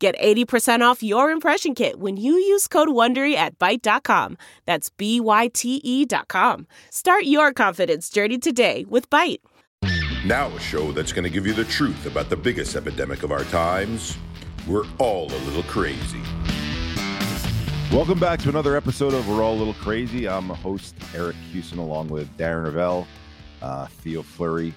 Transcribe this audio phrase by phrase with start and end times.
[0.00, 4.38] Get 80% off your impression kit when you use code WONDERY at Byte.com.
[4.64, 6.66] That's B-Y-T-E dot com.
[6.88, 9.40] Start your confidence journey today with Byte.
[10.24, 13.30] Now a show that's going to give you the truth about the biggest epidemic of
[13.30, 14.16] our times.
[14.66, 16.22] We're all a little crazy.
[17.92, 20.26] Welcome back to another episode of We're All a Little Crazy.
[20.26, 23.06] I'm host, Eric Houston, along with Darren Rovell,
[23.60, 24.72] uh, Theo Fleury,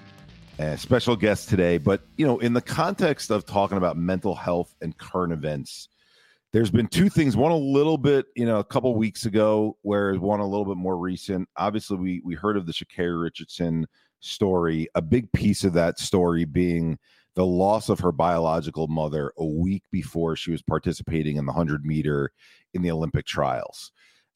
[0.58, 1.78] and special guest today.
[1.78, 5.88] But, you know, in the context of talking about mental health and current events,
[6.52, 7.36] there's been two things.
[7.36, 10.76] One a little bit, you know, a couple weeks ago, where one a little bit
[10.76, 11.48] more recent.
[11.56, 13.86] Obviously, we we heard of the Sha'Carri Richardson
[14.20, 14.88] story.
[14.94, 16.98] A big piece of that story being
[17.34, 21.84] the loss of her biological mother a week before she was participating in the 100
[21.84, 22.30] meter
[22.72, 23.90] in the Olympic trials.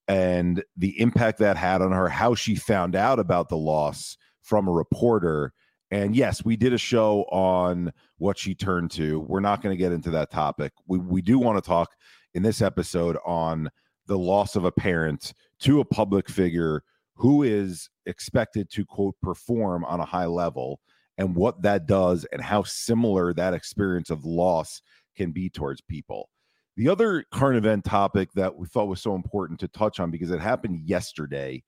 [0.09, 4.67] And the impact that had on her, how she found out about the loss from
[4.67, 5.53] a reporter,
[5.91, 9.21] and yes, we did a show on what she turned to.
[9.21, 10.73] We're not going to get into that topic.
[10.87, 11.91] We we do want to talk
[12.35, 13.71] in this episode on
[14.07, 16.83] the loss of a parent to a public figure
[17.15, 20.81] who is expected to quote perform on a high level
[21.19, 24.81] and what that does and how similar that experience of loss
[25.17, 26.29] can be towards people.
[26.77, 30.31] The other current event topic that we thought was so important to touch on because
[30.31, 31.65] it happened yesterday,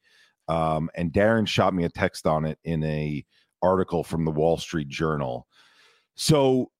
[0.46, 3.24] um, and Darren shot me a text on it in a
[3.62, 5.47] article from the Wall Street Journal.
[6.14, 6.70] So,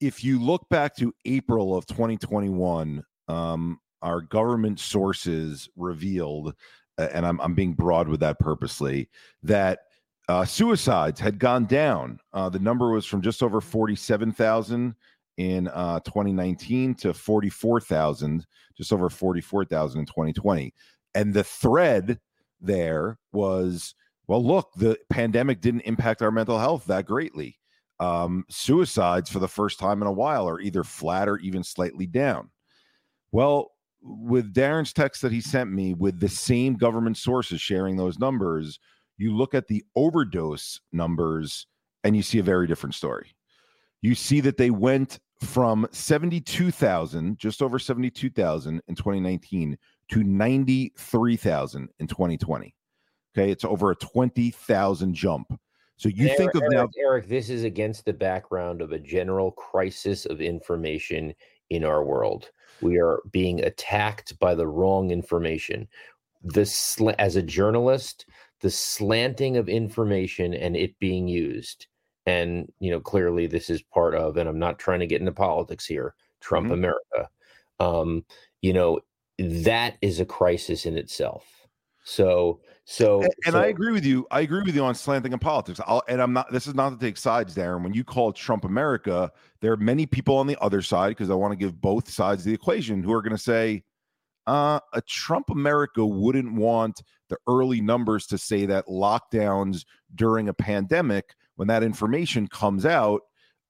[0.00, 6.54] if you look back to April of 2021, um, our government sources revealed,
[6.98, 9.08] and I'm, I'm being broad with that purposely,
[9.42, 9.80] that
[10.28, 12.18] uh, suicides had gone down.
[12.32, 14.94] Uh, the number was from just over 47,000
[15.36, 18.46] in uh, 2019 to 44,000,
[18.76, 20.72] just over 44,000 in 2020.
[21.14, 22.20] And the thread
[22.60, 23.94] there was
[24.26, 27.58] well, look, the pandemic didn't impact our mental health that greatly.
[28.00, 32.06] Um, suicides for the first time in a while are either flat or even slightly
[32.06, 32.50] down.
[33.32, 38.18] Well, with Darren's text that he sent me, with the same government sources sharing those
[38.18, 38.78] numbers,
[39.16, 41.66] you look at the overdose numbers
[42.02, 43.34] and you see a very different story.
[44.02, 49.78] You see that they went from 72,000, just over 72,000 in 2019
[50.10, 52.74] to 93,000 in 2020.
[53.36, 55.58] Okay, it's over a twenty thousand jump.
[55.96, 57.28] So you Eric, think of Eric, now, Eric.
[57.28, 61.34] This is against the background of a general crisis of information
[61.70, 62.50] in our world.
[62.80, 65.88] We are being attacked by the wrong information.
[66.42, 68.26] This, as a journalist,
[68.60, 71.86] the slanting of information and it being used,
[72.26, 74.36] and you know, clearly this is part of.
[74.36, 76.14] And I'm not trying to get into politics here.
[76.40, 76.74] Trump Mhm.
[76.74, 77.30] America.
[77.80, 78.24] Um,
[78.62, 79.00] you know,
[79.38, 81.63] that is a crisis in itself.
[82.04, 84.26] So, so, and, and so- I agree with you.
[84.30, 85.80] I agree with you on slanting in politics.
[85.86, 86.52] I'll, and I'm not.
[86.52, 87.82] This is not to take sides, Darren.
[87.82, 91.34] When you call Trump America, there are many people on the other side because I
[91.34, 93.84] want to give both sides of the equation who are going to say,
[94.46, 100.54] uh, a Trump America wouldn't want the early numbers to say that lockdowns during a
[100.54, 103.22] pandemic, when that information comes out,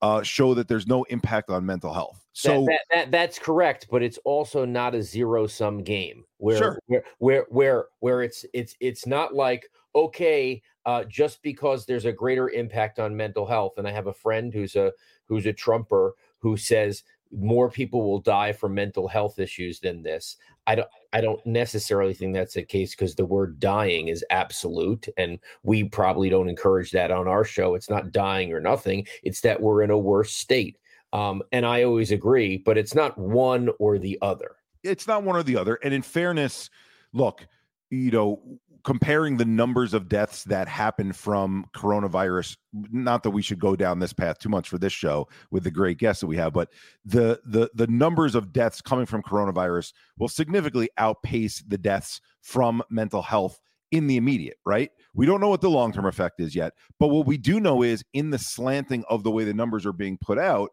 [0.04, 2.22] uh, show that there's no impact on mental health.
[2.34, 6.58] So that, that, that that's correct, but it's also not a zero sum game where
[6.58, 6.78] Sure.
[6.86, 12.12] where where where where it's it's it's not like okay, uh, just because there's a
[12.12, 14.92] greater impact on mental health, and I have a friend who's a
[15.24, 20.36] who's a Trumper who says more people will die from mental health issues than this.
[20.66, 25.06] I don't I don't necessarily think that's the case because the word dying is absolute
[25.16, 27.76] and we probably don't encourage that on our show.
[27.76, 29.06] It's not dying or nothing.
[29.22, 30.76] It's that we're in a worse state.
[31.12, 34.56] Um, and I always agree, but it's not one or the other.
[34.82, 35.78] it's not one or the other.
[35.84, 36.68] And in fairness,
[37.12, 37.46] look,
[37.90, 38.42] you know,
[38.84, 43.98] comparing the numbers of deaths that happen from coronavirus, not that we should go down
[43.98, 46.70] this path too much for this show with the great guests that we have, but
[47.04, 52.82] the the the numbers of deaths coming from coronavirus will significantly outpace the deaths from
[52.90, 53.58] mental health
[53.90, 54.90] in the immediate, right?
[55.14, 58.04] We don't know what the long-term effect is yet, but what we do know is
[58.12, 60.70] in the slanting of the way the numbers are being put out,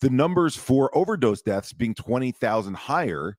[0.00, 3.38] the numbers for overdose deaths being 20,000 higher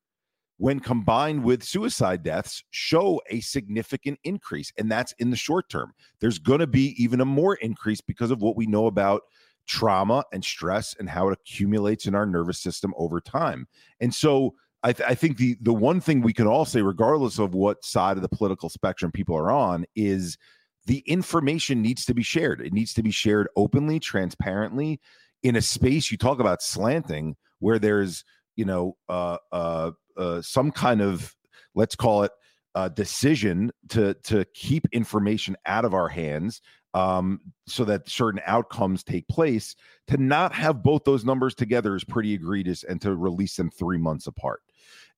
[0.62, 5.92] when combined with suicide deaths show a significant increase and that's in the short term
[6.20, 9.24] there's going to be even a more increase because of what we know about
[9.68, 13.68] trauma and stress and how it accumulates in our nervous system over time
[14.02, 14.54] and so
[14.84, 17.86] I, th- I think the the one thing we can all say, regardless of what
[17.86, 20.40] side of the political spectrum people are on, is
[20.88, 22.62] the information needs to be shared.
[22.62, 25.00] It needs to be shared openly, transparently,
[25.44, 28.26] in a space you talk about slanting, where there's
[28.56, 31.36] you know uh, uh, uh, some kind of
[31.76, 32.32] let's call it
[32.76, 36.62] uh, decision to to keep information out of our hands
[36.94, 39.76] um, so that certain outcomes take place.
[40.08, 43.98] To not have both those numbers together is pretty egregious, and to release them three
[43.98, 44.62] months apart.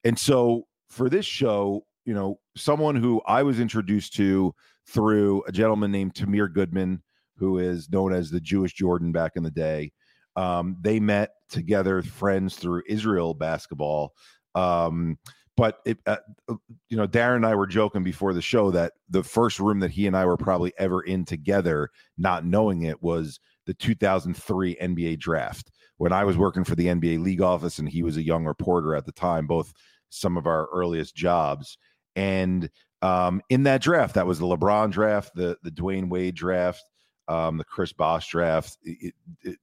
[0.04, 4.54] And so for this show, you know, someone who I was introduced to
[4.86, 7.02] through a gentleman named Tamir Goodman,
[7.36, 9.92] who is known as the Jewish Jordan back in the day.
[10.36, 14.14] Um, they met together, friends through Israel basketball.
[14.54, 15.18] Um,
[15.56, 16.16] but it, uh,
[16.48, 16.54] uh,
[16.88, 19.92] you know, Darren and I were joking before the show that the first room that
[19.92, 25.18] he and I were probably ever in together, not knowing it, was the 2003 NBA
[25.20, 28.44] draft when I was working for the NBA league office and he was a young
[28.44, 29.72] reporter at the time, both
[30.10, 31.78] some of our earliest jobs.
[32.16, 32.68] And
[33.02, 36.82] um, in that draft, that was the LeBron draft, the the Dwyane Wade draft,
[37.28, 38.78] um, the Chris Bosh draft.
[38.82, 39.58] It, it,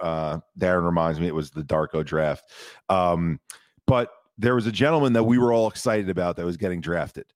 [0.00, 2.50] uh, Darren reminds me it was the Darko draft.
[2.88, 3.38] Um,
[3.86, 7.26] but there was a gentleman that we were all excited about that was getting drafted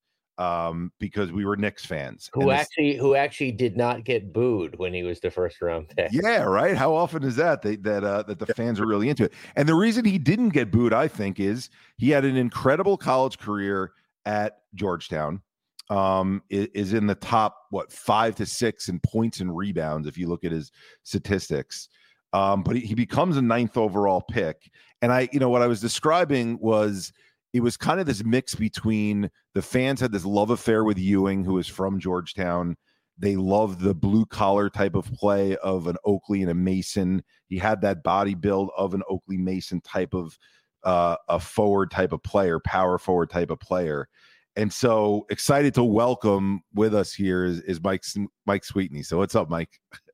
[0.41, 2.31] um, because we were Knicks fans.
[2.33, 5.89] Who this, actually who actually did not get booed when he was the first round
[5.91, 6.09] pick.
[6.13, 6.77] Yeah, right.
[6.77, 9.35] How often is that they, that uh, that the fans are really into it?
[9.57, 11.69] And the reason he didn't get booed, I think, is
[11.99, 13.93] he had an incredible college career
[14.25, 15.43] at Georgetown.
[15.91, 20.29] Um, is in the top what five to six in points and rebounds if you
[20.29, 20.71] look at his
[21.03, 21.89] statistics.
[22.33, 24.71] Um, but he, he becomes a ninth overall pick.
[25.03, 27.13] And I, you know, what I was describing was
[27.53, 31.45] it was kind of this mix between the fans had this love affair with Ewing,
[31.45, 32.77] who is from Georgetown.
[33.19, 37.23] They loved the blue collar type of play of an Oakley and a Mason.
[37.49, 40.39] He had that body build of an Oakley Mason type of
[40.85, 44.09] uh, a forward type of player, power forward type of player.
[44.57, 48.05] And so excited to welcome with us here is, is Mike
[48.47, 49.03] Mike Sweetney.
[49.05, 49.81] So what's up, Mike?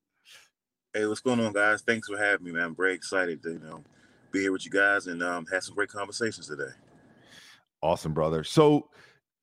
[0.97, 1.83] Hey, what's going on, guys?
[1.83, 2.63] Thanks for having me, man.
[2.63, 3.85] I'm very excited to you know
[4.33, 6.73] be here with you guys and um, have some great conversations today.
[7.83, 8.43] Awesome, brother.
[8.43, 8.89] So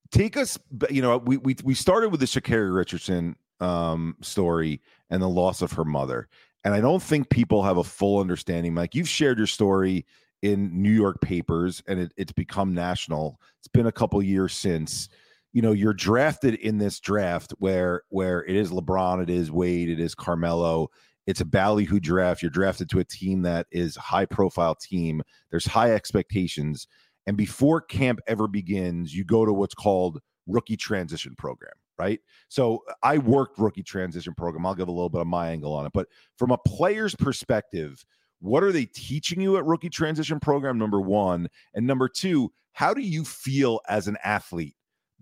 [0.09, 0.57] take us,
[0.89, 5.61] you know, we we we started with the Sha'Carri Richardson um, story and the loss
[5.61, 6.27] of her mother,
[6.63, 8.73] and I don't think people have a full understanding.
[8.73, 10.07] Mike, you've shared your story
[10.41, 13.39] in New York papers, and it, it's become national.
[13.59, 15.07] It's been a couple years since
[15.51, 19.89] you know you're drafted in this draft where where it is LeBron, it is Wade,
[19.89, 20.89] it is Carmelo,
[21.25, 22.41] it's a ballyhoo draft.
[22.41, 25.21] You're drafted to a team that is high profile team.
[25.51, 26.87] There's high expectations.
[27.25, 32.19] And before camp ever begins, you go to what's called rookie transition program, right?
[32.49, 34.65] So uh, I worked rookie transition program.
[34.65, 35.93] I'll give a little bit of my angle on it.
[35.93, 38.03] But from a player's perspective,
[38.39, 40.77] what are they teaching you at rookie transition program?
[40.77, 41.47] Number one.
[41.73, 44.75] And number two, how do you feel as an athlete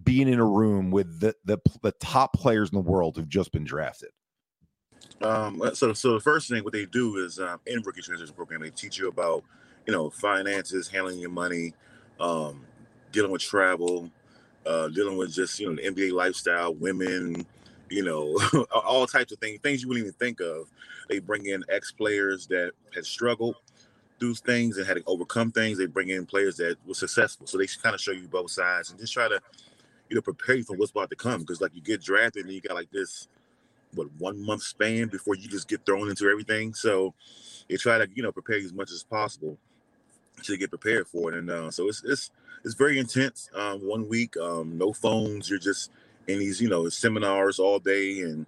[0.04, 3.52] being in a room with the, the, the top players in the world who've just
[3.52, 4.10] been drafted?
[5.22, 8.34] Um, uh, so, so the first thing what they do is um, in rookie transition
[8.36, 9.44] program, they teach you about,
[9.86, 11.74] you know, finances, handling your money,
[12.20, 12.66] um,
[13.12, 14.10] dealing with travel,
[14.66, 17.46] uh, dealing with just you know the NBA lifestyle, women,
[17.90, 18.38] you know,
[18.72, 20.70] all types of things, things you wouldn't even think of.
[21.10, 23.56] They bring in ex players that had struggled
[24.20, 25.78] through things and had to overcome things.
[25.78, 28.92] They bring in players that were successful, so they kind of show you both sides
[28.92, 29.42] and just try to,
[30.10, 31.42] you know, prepare you for what's about to come.
[31.42, 33.28] Because like you get drafted and you got like this
[33.96, 36.74] what one month span before you just get thrown into everything.
[36.74, 37.14] So
[37.70, 39.58] they try to you know prepare you as much as possible
[40.44, 41.38] to get prepared for it.
[41.38, 42.32] And uh, so it's it's
[42.64, 43.50] it's very intense.
[43.56, 45.50] Um, one week, um, no phones.
[45.50, 45.92] You're just
[46.28, 48.46] in these you know seminars all day and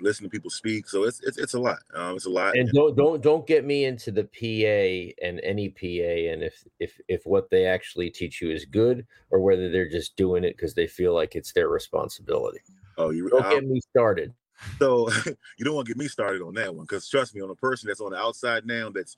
[0.00, 0.88] listen to people speak.
[0.88, 1.78] So it's it's, it's a lot.
[1.94, 2.56] Um, it's a lot.
[2.56, 7.00] And don't don't don't get me into the PA and any PA and if if
[7.08, 10.74] if what they actually teach you is good or whether they're just doing it because
[10.74, 12.60] they feel like it's their responsibility.
[12.98, 14.32] Oh, you don't get me started.
[14.78, 15.08] So
[15.58, 17.54] you don't want to get me started on that one because trust me, on a
[17.54, 19.16] person that's on the outside now that's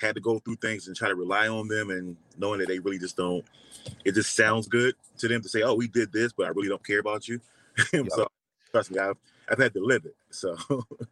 [0.00, 2.78] had to go through things and try to rely on them and knowing that they
[2.78, 3.44] really just don't,
[4.04, 6.68] it just sounds good to them to say, "Oh, we did this, but I really
[6.68, 7.40] don't care about you."
[7.92, 8.06] Yep.
[8.10, 8.26] so
[8.70, 9.16] trust me, I've
[9.50, 10.16] I've had to live it.
[10.30, 10.56] So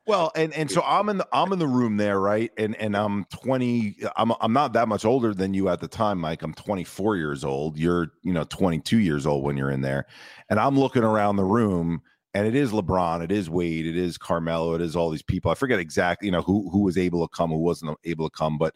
[0.07, 2.51] well, and and so I'm in the I'm in the room there, right?
[2.57, 3.97] And and I'm 20.
[4.17, 6.43] I'm I'm not that much older than you at the time, Mike.
[6.43, 7.79] I'm 24 years old.
[7.79, 10.07] You're you know 22 years old when you're in there,
[10.51, 12.03] and I'm looking around the room
[12.35, 15.51] and it is LeBron, it is Wade, it is Carmelo, it is all these people.
[15.51, 18.37] I forget exactly, you know, who who was able to come, who wasn't able to
[18.37, 18.59] come.
[18.59, 18.75] But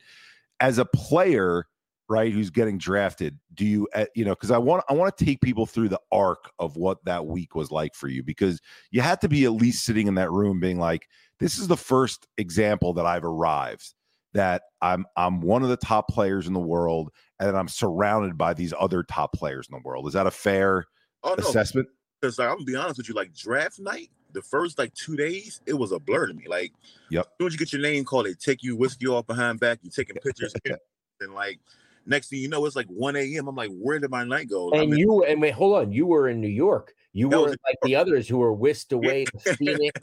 [0.60, 1.66] as a player,
[2.08, 5.24] right, who's getting drafted, do you, uh, you know, because I want I want to
[5.24, 8.60] take people through the arc of what that week was like for you, because
[8.90, 11.08] you had to be at least sitting in that room, being like,
[11.40, 13.94] this is the first example that I've arrived
[14.34, 17.10] that I'm I'm one of the top players in the world
[17.40, 20.06] and I'm surrounded by these other top players in the world.
[20.06, 20.84] Is that a fair
[21.24, 21.48] oh, no.
[21.48, 21.88] assessment?
[22.20, 25.16] Because like, I'm gonna be honest with you, like draft night, the first like two
[25.16, 26.44] days, it was a blur to me.
[26.48, 26.72] Like,
[27.10, 27.26] yep.
[27.26, 29.60] As soon as you get your name called, they take you whisk you off behind
[29.60, 30.54] back, you taking pictures,
[31.20, 31.60] and like
[32.06, 33.48] next thing you know, it's like 1 a.m.
[33.48, 34.70] I'm like, where did my night go?
[34.70, 36.94] And in- you and wait, hold on, you were in New York.
[37.12, 40.00] You were like the others who were whisked away to Phoenix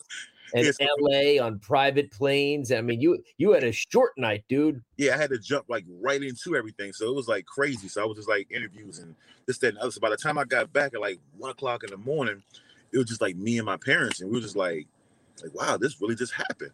[0.54, 0.68] and.
[1.00, 2.72] LA on private planes.
[2.72, 4.82] I mean, you you had a short night, dude.
[4.98, 6.94] Yeah, I had to jump like right into everything.
[6.94, 7.88] So it was like crazy.
[7.88, 9.92] So I was just like interviews and this, that, and other.
[9.92, 12.44] So by the time I got back at like one o'clock in the morning,
[12.92, 14.88] it was just like me and my parents, and we were just like,
[15.44, 16.72] like, wow, this really just happened.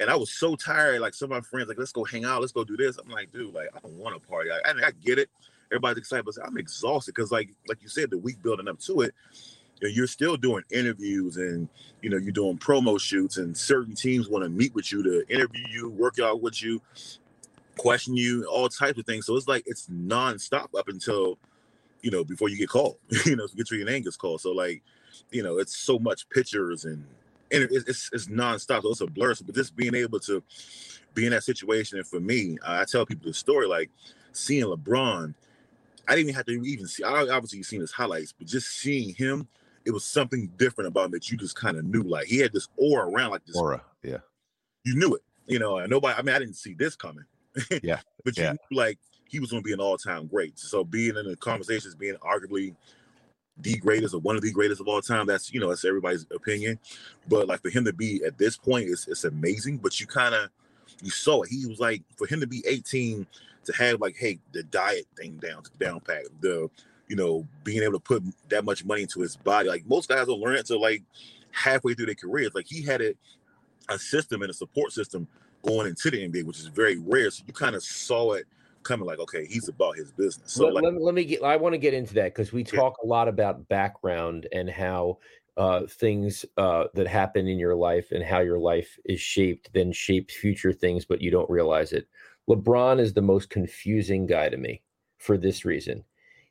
[0.00, 1.00] And I was so tired.
[1.00, 2.98] Like some of my friends, like, let's go hang out, let's go do this.
[2.98, 4.50] I'm like, dude, like, I don't want to party.
[4.50, 5.30] I, I, I get it.
[5.70, 9.02] Everybody's excited, but I'm exhausted because, like, like you said, the week building up to
[9.02, 9.14] it,
[9.90, 11.68] you're still doing interviews and
[12.02, 15.28] you know you're doing promo shoots, and certain teams want to meet with you to
[15.28, 16.80] interview you, work out with you,
[17.76, 19.26] question you, all types of things.
[19.26, 21.38] So it's like it's nonstop up until
[22.02, 22.96] you know before you get called.
[23.26, 24.40] you know, get your name gets called.
[24.40, 24.82] So like,
[25.30, 27.04] you know, it's so much pictures and
[27.50, 28.82] and it's, it's, it's nonstop.
[28.82, 29.34] So it's a blur.
[29.34, 30.42] So, but just being able to
[31.14, 33.90] be in that situation, and for me, I tell people the story like
[34.32, 35.34] seeing LeBron.
[36.08, 37.04] I didn't even have to even see.
[37.04, 39.46] I obviously you've seen his highlights, but just seeing him,
[39.84, 42.02] it was something different about him that you just kind of knew.
[42.02, 43.82] Like he had this aura around, like this aura.
[44.02, 44.18] Yeah,
[44.84, 45.22] you knew it.
[45.46, 46.18] You know, and nobody.
[46.18, 47.24] I mean, I didn't see this coming.
[47.82, 48.52] yeah, but you yeah.
[48.52, 48.98] knew, like
[49.28, 50.58] he was going to be an all-time great.
[50.58, 52.74] So being in the conversations, being arguably
[53.58, 55.26] the greatest or one of the greatest of all time.
[55.26, 56.78] That's you know that's everybody's opinion,
[57.28, 59.78] but like for him to be at this point, it's it's amazing.
[59.78, 60.50] But you kind of
[61.02, 61.50] you saw it.
[61.50, 63.26] He was like for him to be 18
[63.64, 66.68] to have like hey the diet thing down down pat the
[67.12, 69.68] you know being able to put that much money into his body.
[69.68, 71.02] Like most guys don't learn it until like
[71.50, 72.54] halfway through their careers.
[72.54, 73.14] Like he had a
[73.90, 75.28] a system and a support system
[75.62, 77.30] going into the NBA, which is very rare.
[77.30, 78.46] So you kind of saw it
[78.82, 80.54] coming like, okay, he's about his business.
[80.54, 81.42] So let, like, let, let me get.
[81.42, 83.06] I want to get into that because we talk yeah.
[83.06, 85.18] a lot about background and how
[85.58, 89.92] uh, things uh, that happen in your life and how your life is shaped then
[89.92, 92.08] shapes future things, but you don't realize it.
[92.48, 94.80] LeBron is the most confusing guy to me
[95.18, 96.02] for this reason.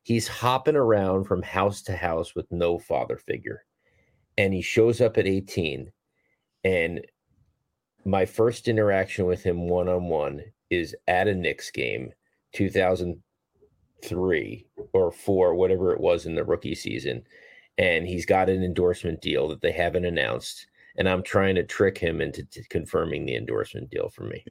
[0.04, 3.64] He's hopping around from house to house with no father figure.
[4.38, 5.92] And he shows up at 18.
[6.64, 7.02] And
[8.06, 12.12] my first interaction with him one on one is at a Knicks game
[12.54, 17.24] 2003 or four, whatever it was in the rookie season.
[17.78, 20.68] And he's got an endorsement deal that they haven't announced.
[20.98, 24.44] And I'm trying to trick him into t- confirming the endorsement deal for me.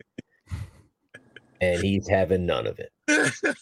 [1.61, 2.92] and he's having none of it.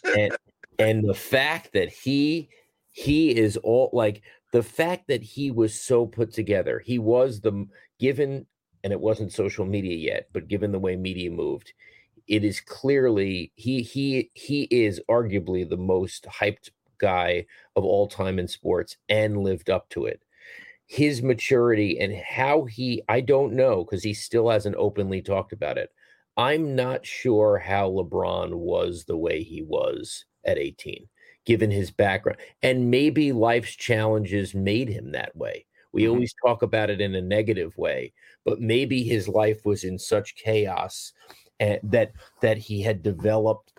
[0.04, 0.36] and,
[0.78, 2.48] and the fact that he
[2.90, 7.66] he is all like the fact that he was so put together he was the
[7.98, 8.46] given
[8.84, 11.72] and it wasn't social media yet but given the way media moved
[12.28, 18.38] it is clearly he he he is arguably the most hyped guy of all time
[18.38, 20.22] in sports and lived up to it.
[20.86, 25.78] His maturity and how he i don't know because he still hasn't openly talked about
[25.78, 25.90] it.
[26.36, 31.08] I'm not sure how lebron was the way he was at 18
[31.46, 35.64] given his background and maybe life's challenges made him that way.
[35.92, 36.12] We mm-hmm.
[36.12, 38.12] always talk about it in a negative way
[38.48, 41.12] but maybe his life was in such chaos
[41.60, 43.72] and that that he had developed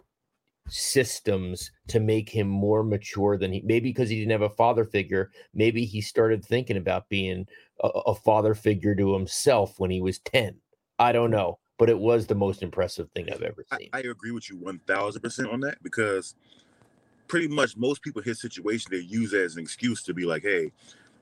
[0.68, 4.86] systems to make him more mature than he maybe because he didn't have a father
[4.86, 7.48] figure maybe he started thinking about being
[7.82, 10.56] a, a, father figure to himself when he was 10
[11.00, 14.02] i don't know but it was the most impressive thing i've ever seen i, I
[14.02, 16.36] agree with you 1000% on that because
[17.28, 20.44] pretty much most people his situation they use it as an excuse to be like
[20.44, 20.72] hey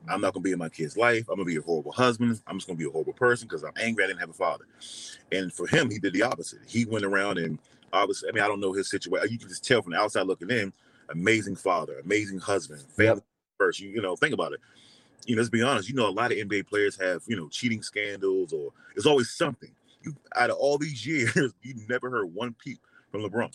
[0.10, 1.28] I'm not gonna be in my kid's life.
[1.30, 2.40] I'm gonna be a horrible husband.
[2.48, 4.66] I'm just gonna be a horrible person because I'm angry I didn't have a father.
[5.32, 6.60] And for him, he did the opposite.
[6.68, 7.60] He went around and
[7.94, 9.30] obviously, I mean, I don't know his situation.
[9.32, 10.72] You can just tell from the outside looking in,
[11.10, 13.24] amazing father, amazing husband, family yep.
[13.58, 13.80] first.
[13.80, 14.60] You, you know, think about it.
[15.26, 15.90] You know, let's be honest.
[15.90, 19.32] You know, a lot of NBA players have you know cheating scandals or there's always
[19.32, 19.72] something.
[20.02, 22.80] You out of all these years, you never heard one peep
[23.12, 23.54] from LeBron.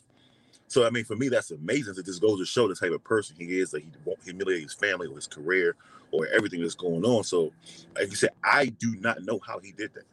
[0.68, 1.94] So I mean, for me, that's amazing.
[1.98, 3.70] It just goes to show the type of person he is.
[3.70, 5.76] That he won't humiliate his family or his career
[6.12, 7.24] or everything that's going on.
[7.24, 7.52] So,
[7.94, 10.04] like you said, I do not know how he did that.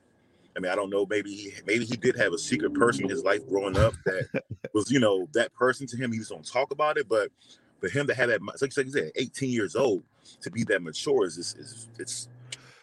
[0.55, 1.05] I mean, I don't know.
[1.09, 4.43] Maybe he maybe he did have a secret person in his life growing up that
[4.74, 6.12] was, you know, that person to him.
[6.12, 7.29] He just don't talk about it, but
[7.79, 10.03] for him to have that, like you said, 18 years old
[10.41, 12.27] to be that mature is is, is it's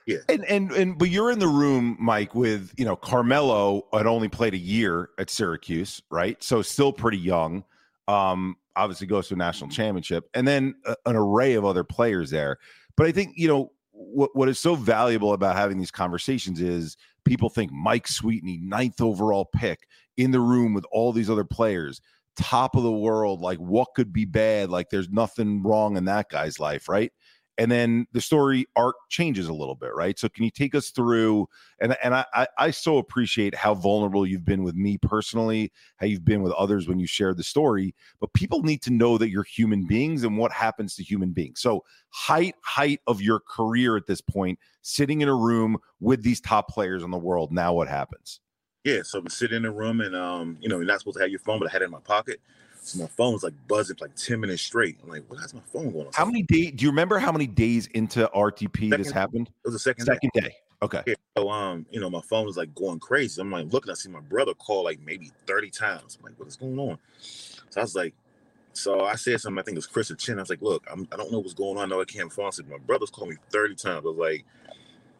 [0.06, 0.18] yeah.
[0.28, 4.28] And and and but you're in the room, Mike, with you know Carmelo had only
[4.28, 6.42] played a year at Syracuse, right?
[6.42, 7.64] So still pretty young.
[8.08, 12.30] Um, obviously goes to a national championship, and then a, an array of other players
[12.30, 12.58] there.
[12.96, 16.96] But I think you know what what is so valuable about having these conversations is
[17.24, 22.00] people think Mike Sweetney, ninth overall pick, in the room with all these other players.
[22.36, 23.40] top of the world.
[23.40, 24.70] Like, what could be bad?
[24.70, 27.12] Like, there's nothing wrong in that guy's life, right?
[27.58, 30.18] And then the story arc changes a little bit, right?
[30.18, 31.48] So, can you take us through?
[31.80, 36.24] And and I I, so appreciate how vulnerable you've been with me personally, how you've
[36.24, 37.94] been with others when you shared the story.
[38.20, 41.60] But people need to know that you're human beings and what happens to human beings.
[41.60, 46.40] So, height height of your career at this point, sitting in a room with these
[46.40, 47.52] top players in the world.
[47.52, 48.40] Now, what happens?
[48.84, 51.22] Yeah, so I'm sitting in a room and um, you know, you're not supposed to
[51.22, 52.40] have your phone, but I had it in my pocket.
[52.86, 54.96] So my phone was like buzzing for like 10 minutes straight.
[55.02, 56.12] I'm like, what has my phone going on?
[56.14, 59.48] How many days do you remember how many days into RTP Second- this happened?
[59.48, 60.40] It was the second, Second day.
[60.40, 60.56] day.
[60.82, 61.02] Okay.
[61.04, 63.40] Yeah, so um, you know, my phone was like going crazy.
[63.40, 66.16] I'm like looking, I see my brother call like maybe 30 times.
[66.18, 66.98] I'm like, what is going on?
[67.70, 68.14] So I was like,
[68.72, 70.38] so I said something, I think it was Chris Chin.
[70.38, 71.84] I was like, look, I'm, I don't know what's going on.
[71.84, 72.52] I know I can't phone.
[72.56, 74.04] I my brother's called me 30 times.
[74.04, 74.44] I was like,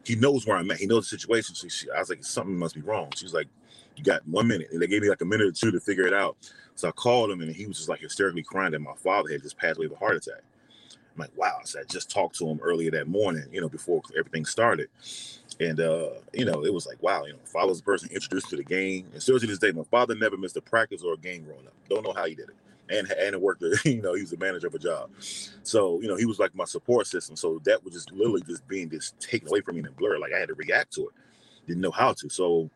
[0.05, 0.77] he knows where I'm at.
[0.77, 1.53] He knows the situation.
[1.53, 3.11] So she, I was like, something must be wrong.
[3.15, 3.47] She was like,
[3.97, 4.69] you got one minute.
[4.71, 6.37] And they gave me like a minute or two to figure it out.
[6.77, 9.41] So I called him and he was just like hysterically crying that my father had
[9.41, 10.43] just passed away of a heart attack.
[11.17, 11.59] I'm like, wow.
[11.63, 14.87] So I just talked to him earlier that morning, you know, before everything started.
[15.59, 18.55] And uh, you know, it was like, wow, you know, was the person introduced to
[18.55, 21.17] the game, and still to this day, my father never missed a practice or a
[21.17, 21.73] game growing up.
[21.89, 22.55] Don't know how he did it.
[22.89, 25.09] And and it worked, you know, he was the manager of a job.
[25.63, 27.35] So, you know, he was like my support system.
[27.35, 30.19] So that was just literally just being just taken away from me in a blur.
[30.19, 31.13] Like I had to react to it.
[31.65, 32.29] Didn't know how to.
[32.29, 32.69] So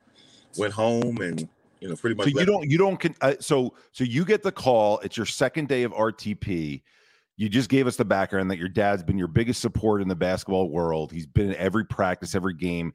[0.57, 1.47] went home and
[1.81, 4.43] you know, pretty much So you don't you don't con- uh, so so you get
[4.43, 4.99] the call.
[4.99, 6.83] It's your second day of RTP.
[7.37, 10.15] You just gave us the background that your dad's been your biggest support in the
[10.15, 11.11] basketball world.
[11.11, 12.93] He's been in every practice, every game.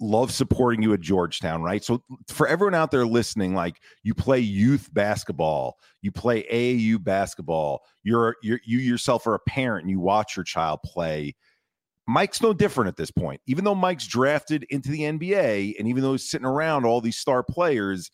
[0.00, 1.82] Love supporting you at Georgetown, right?
[1.82, 7.82] So for everyone out there listening, like you play youth basketball, you play AAU basketball.
[8.04, 11.34] You're you're you yourself are a parent and you watch your child play.
[12.06, 13.40] Mike's no different at this point.
[13.46, 17.18] Even though Mike's drafted into the NBA and even though he's sitting around all these
[17.18, 18.10] star players,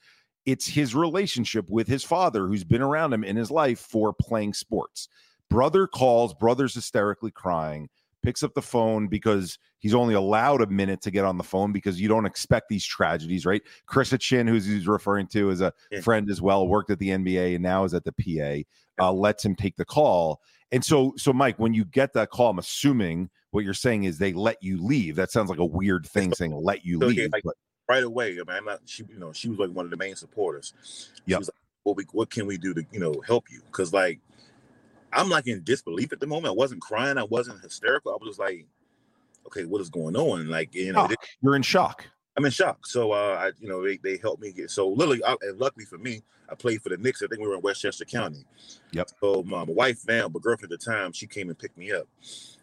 [0.47, 4.53] it's his relationship with his father who's been around him in his life for playing
[4.55, 5.09] sports.
[5.51, 7.89] Brother calls, brother's hysterically crying,
[8.23, 11.73] picks up the phone because he's only allowed a minute to get on the phone
[11.73, 13.63] because you don't expect these tragedies, right?
[13.87, 16.01] Chris Chin, who's he's referring to as a Yeah.
[16.01, 18.65] friend as well, worked at the NBA and now is at the PA,
[18.99, 20.41] uh, lets him take the call.
[20.73, 24.19] And so, so Mike, when you get that call, I'm assuming what you're saying is
[24.19, 25.17] they let you leave.
[25.17, 27.31] That sounds like a weird thing saying let you So, leave.
[27.33, 27.55] like- but
[27.89, 28.33] right away.
[28.33, 28.81] I mean, I'm not.
[28.87, 30.73] She, you know, she was like one of the main supporters.
[31.29, 34.21] Was like, "What we, what can we do to, you know, help you?" Because like,
[35.13, 36.53] I'm like in disbelief at the moment.
[36.53, 37.19] I wasn't crying.
[37.19, 38.13] I wasn't hysterical.
[38.13, 38.67] I was just like,
[39.47, 41.09] "Okay, what is going on?" Like, you know,
[41.43, 42.07] you're in shock.
[42.37, 42.87] I'm in shock.
[42.87, 44.71] So, uh, I, you know, they, they helped me get.
[44.71, 47.23] So, literally, I, and luckily for me, I played for the Knicks.
[47.23, 48.45] I think we were in Westchester County.
[48.91, 49.11] Yep.
[49.21, 51.93] So, my, my wife now, but girlfriend at the time, she came and picked me
[51.93, 52.09] up,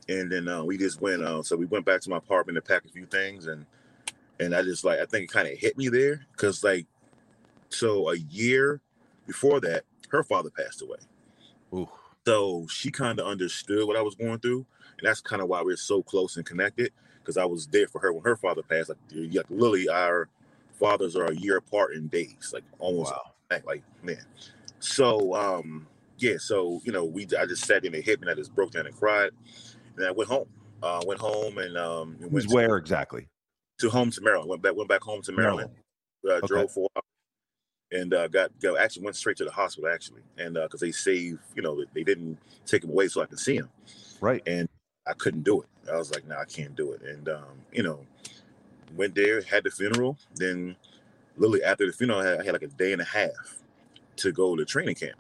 [0.10, 1.22] and then uh, we just went.
[1.22, 3.66] Uh, so we went back to my apartment to pack a few things, and
[4.40, 6.88] and I just like I think it kind of hit me there because like,
[7.70, 8.82] so a year
[9.28, 10.98] before that, her father passed away.
[11.74, 11.90] Ooh.
[12.26, 14.66] So she kind of understood what I was going through,
[14.98, 16.92] and that's kind of why we're so close and connected.
[17.20, 18.90] Because I was there for her when her father passed.
[18.90, 20.28] Like, like literally, our
[20.80, 23.32] fathers are a year apart in days, like almost Wow.
[23.50, 23.66] back.
[23.66, 24.24] Like man.
[24.80, 26.38] So um, yeah.
[26.40, 28.72] So you know, we I just sat in and hit me, and I just broke
[28.72, 29.32] down and cried,
[29.98, 30.48] and I went home.
[30.84, 33.28] Uh, went home and um, and Who's to, where exactly?
[33.82, 34.50] To home to Maryland.
[34.50, 35.72] Went back went back home to Maryland.
[36.28, 36.48] Uh, Okay.
[36.48, 37.04] Drove for a while
[37.92, 41.40] and uh, got go actually went straight to the hospital actually, and because they saved,
[41.56, 43.70] you know, they didn't take him away so I could see him,
[44.22, 44.42] Right.
[44.48, 44.70] and
[45.08, 45.68] I couldn't do it.
[45.92, 48.00] I was like, no, I can't do it, and um, you know,
[48.96, 50.76] went there, had the funeral, then
[51.38, 53.62] literally after the funeral, I had, I had like a day and a half
[54.18, 55.20] to go to training camp.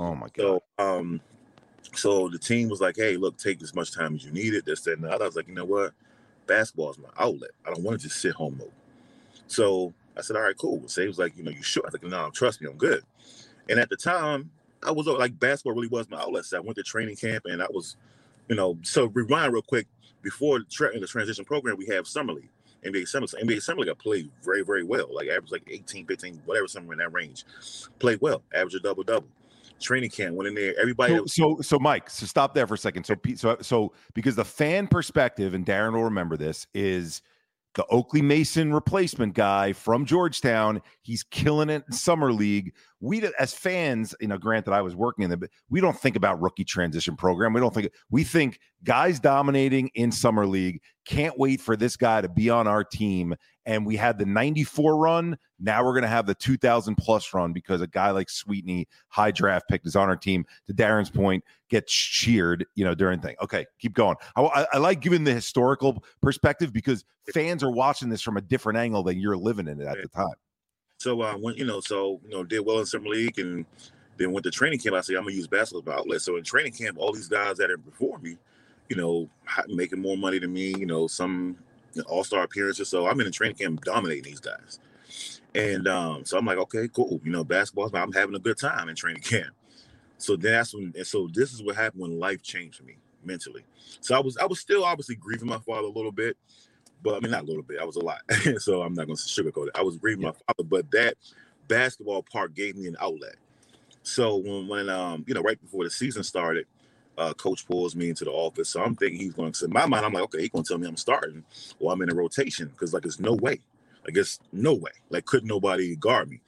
[0.00, 0.36] Oh my god.
[0.38, 1.20] So, um,
[1.94, 4.64] so the team was like, "Hey, look, take as much time as you need it."
[4.64, 5.24] This, that, and the other.
[5.24, 5.92] I was like, "You know what?
[6.48, 7.50] Basketball is my outlet.
[7.64, 8.72] I don't want to just sit home though."
[9.46, 11.88] So I said, "All right, cool." So he was like, "You know, you sure?" I
[11.88, 13.04] was like, "No, trust me, I'm good."
[13.68, 14.50] And at the time,
[14.82, 16.44] I was like, basketball really was my outlet.
[16.44, 17.96] So I went to training camp, and I was,
[18.48, 19.86] you know, so rewind real quick.
[20.22, 22.50] Before the, transition program, we have summer league.
[22.84, 25.08] NBA Summer, so NBA Summer League, I played very, very well.
[25.12, 27.44] Like average like 18, 15, whatever, somewhere in that range.
[27.98, 29.28] Played well, average a double double.
[29.80, 30.74] Training camp went in there.
[30.80, 33.04] Everybody So, so, so, Mike, so stop there for a second.
[33.04, 37.22] So, so, so, because the fan perspective, and Darren will remember this, is
[37.74, 40.82] the Oakley Mason replacement guy from Georgetown.
[41.02, 42.74] He's killing it in summer league.
[43.00, 46.16] We, as fans, you know, granted, I was working in the, but we don't think
[46.16, 47.52] about rookie transition program.
[47.52, 50.80] We don't think we think guys dominating in summer league.
[51.04, 53.36] Can't wait for this guy to be on our team.
[53.68, 55.38] And we had the '94 run.
[55.60, 59.30] Now we're going to have the 2000 plus run because a guy like Sweetney, high
[59.30, 60.46] draft pick, is on our team.
[60.68, 63.36] To Darren's point, gets cheered, you know, during thing.
[63.42, 64.16] Okay, keep going.
[64.36, 67.04] I, I, I like giving the historical perspective because
[67.34, 70.08] fans are watching this from a different angle than you're living in it at the
[70.08, 70.34] time.
[70.98, 73.64] So uh, when you know, so you know, did well in summer league and
[74.16, 74.96] Then went to training camp.
[74.96, 76.22] I said I'm gonna use basketball as outlet.
[76.22, 78.36] So in training camp, all these guys that are before me,
[78.88, 79.28] you know,
[79.68, 80.74] making more money than me.
[80.76, 81.56] You know, some
[82.02, 82.88] all star appearances.
[82.88, 84.78] So I'm in the training camp dominating these guys.
[85.54, 87.20] And um, so I'm like, okay, cool.
[87.24, 87.90] You know, basketball.
[87.94, 89.54] I'm having a good time in training camp.
[90.18, 90.92] So that's when.
[90.96, 93.64] And so this is what happened when life changed for me mentally.
[94.00, 96.36] So I was I was still obviously grieving my father a little bit,
[97.02, 97.78] but I mean not a little bit.
[97.80, 98.20] I was a lot.
[98.58, 99.76] so I'm not going to sugarcoat it.
[99.76, 101.16] I was grieving my father, but that
[101.68, 103.36] basketball part gave me an outlet.
[104.02, 106.66] So when when um you know right before the season started,
[107.18, 108.70] uh, coach pulls me into the office.
[108.70, 109.64] So I'm thinking he's going to.
[109.66, 111.44] In my mind, I'm like, okay, he's going to tell me I'm starting
[111.80, 113.60] or I'm in a rotation because like there's no way.
[114.06, 114.92] I guess no way.
[115.10, 116.40] Like couldn't nobody guard me.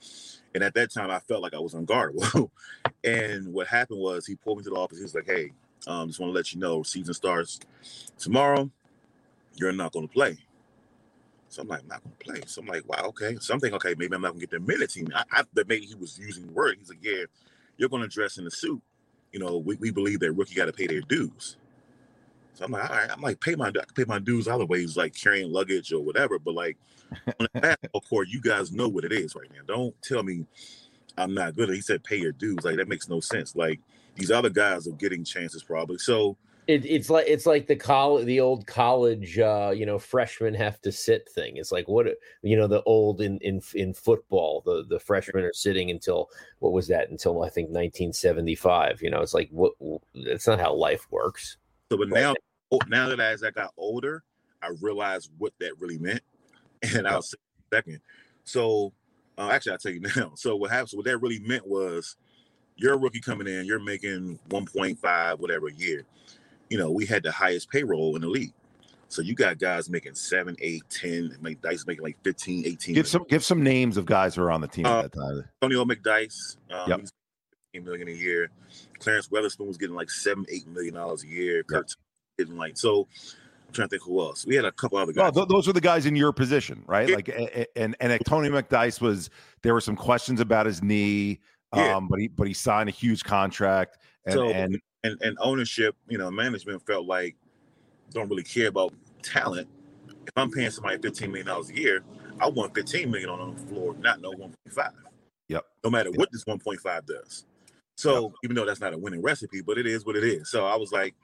[0.54, 2.50] And at that time, I felt like I was unguardable.
[3.04, 4.98] and what happened was he pulled me to the office.
[4.98, 5.52] He was like, hey,
[5.87, 7.61] um, just want to let you know, season starts
[8.18, 8.70] tomorrow.
[9.56, 10.38] You're not going to play.
[11.48, 12.40] So I'm like, I'm not going to play.
[12.46, 13.37] So I'm like, wow, okay.
[13.40, 15.09] So I'm thinking, okay, maybe I'm not going to get the minute team.
[15.14, 16.76] I, I maybe he was using word.
[16.78, 17.24] He's like, yeah,
[17.76, 18.80] you're going to dress in a suit.
[19.33, 21.57] You know, we, we believe that rookie got to pay their dues.
[22.55, 24.66] So I'm like, all right, I'm like, pay my I can pay my dues other
[24.66, 26.38] ways, like carrying luggage or whatever.
[26.38, 26.77] But like
[27.27, 29.61] on the basketball court, you guys know what it is right now.
[29.66, 30.47] Don't tell me
[31.16, 31.69] I'm not good.
[31.71, 32.64] He said pay your dues.
[32.64, 33.57] Like that makes no sense.
[33.57, 33.81] Like
[34.16, 35.99] these other guys are getting chances probably.
[35.99, 36.37] So
[36.70, 40.80] it, it's like it's like the college, the old college, uh, you know, freshmen have
[40.83, 41.56] to sit thing.
[41.56, 42.06] It's like what
[42.42, 46.30] you know, the old in in in football, the the freshmen are sitting until
[46.61, 47.11] what was that?
[47.11, 49.02] Until I think 1975.
[49.02, 49.72] You know, it's like what?
[50.14, 51.56] That's not how life works.
[51.90, 52.35] So, but now,
[52.87, 54.22] now that as I got older,
[54.62, 56.22] I realized what that really meant,
[56.94, 57.37] and I'll say
[57.72, 58.00] second.
[58.44, 58.92] So,
[59.38, 60.33] uh, actually, I'll tell you now.
[60.37, 60.94] So, what happens?
[60.94, 62.14] What that really meant was
[62.76, 66.06] you're a rookie coming in, you're making 1.5 whatever a year.
[66.70, 68.52] You know, we had the highest payroll in the league.
[69.09, 72.94] So you got guys making seven, eight, 10, make Dice making like 15, 18.
[72.94, 75.18] Give some give some names of guys who are on the team uh, at that
[75.18, 75.44] time.
[75.61, 77.00] Tony McDyess, um, yep.
[77.72, 78.50] he's million a year.
[79.00, 81.64] Clarence Weatherspoon was getting like seven, eight million dollars a year.
[81.64, 82.46] Kurt yep.
[82.46, 83.09] getting like so.
[83.66, 84.46] I'm trying to think who else.
[84.46, 85.33] We had a couple other guys.
[85.35, 87.09] Well, th- those were the guys in your position, right?
[87.09, 87.16] Yeah.
[87.16, 89.28] Like, and and Tony McDyess was.
[89.62, 91.40] There were some questions about his knee.
[91.74, 91.96] Yeah.
[91.96, 95.97] Um, but he but he signed a huge contract and, so, and and and ownership,
[96.09, 97.37] you know, management felt like
[98.13, 99.69] don't really care about talent.
[100.09, 102.03] If I'm paying somebody 15 million dollars a year,
[102.41, 104.91] I want 15 million on the floor, not no 1.5.
[105.49, 105.65] Yep.
[105.85, 107.45] No matter what this 1.5 does.
[107.97, 108.33] So yep.
[108.45, 110.51] even though that's not a winning recipe, but it is what it is.
[110.51, 111.15] So I was like,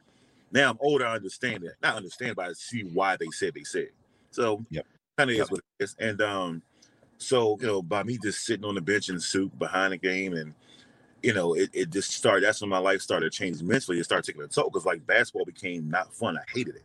[0.53, 1.75] now I'm older, I understand that.
[1.83, 3.89] Not understand, but I see why they said they said.
[4.31, 4.87] So yep.
[5.17, 5.45] kind of yep.
[5.45, 5.97] is what it is.
[5.99, 6.63] And um,
[7.19, 9.97] so, you know, by me just sitting on the bench in the suit behind the
[9.97, 10.55] game and
[11.27, 12.45] you know, it, it just started.
[12.45, 13.99] That's when my life started changing mentally.
[13.99, 16.39] It started taking a toll because like basketball became not fun.
[16.39, 16.85] I hated it.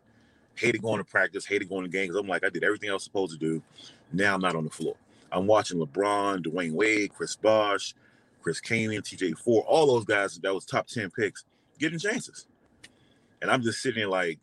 [0.56, 2.16] Hated going to practice, hated going to games.
[2.16, 3.62] I'm like, I did everything I was supposed to do.
[4.12, 4.96] Now I'm not on the floor.
[5.32, 7.94] I'm watching LeBron, Dwyane Wade, Chris Bosh,
[8.42, 11.46] Chris Kaman, TJ Ford, all those guys that was top 10 picks
[11.78, 12.48] getting chances.
[13.44, 14.40] And I'm just sitting there like,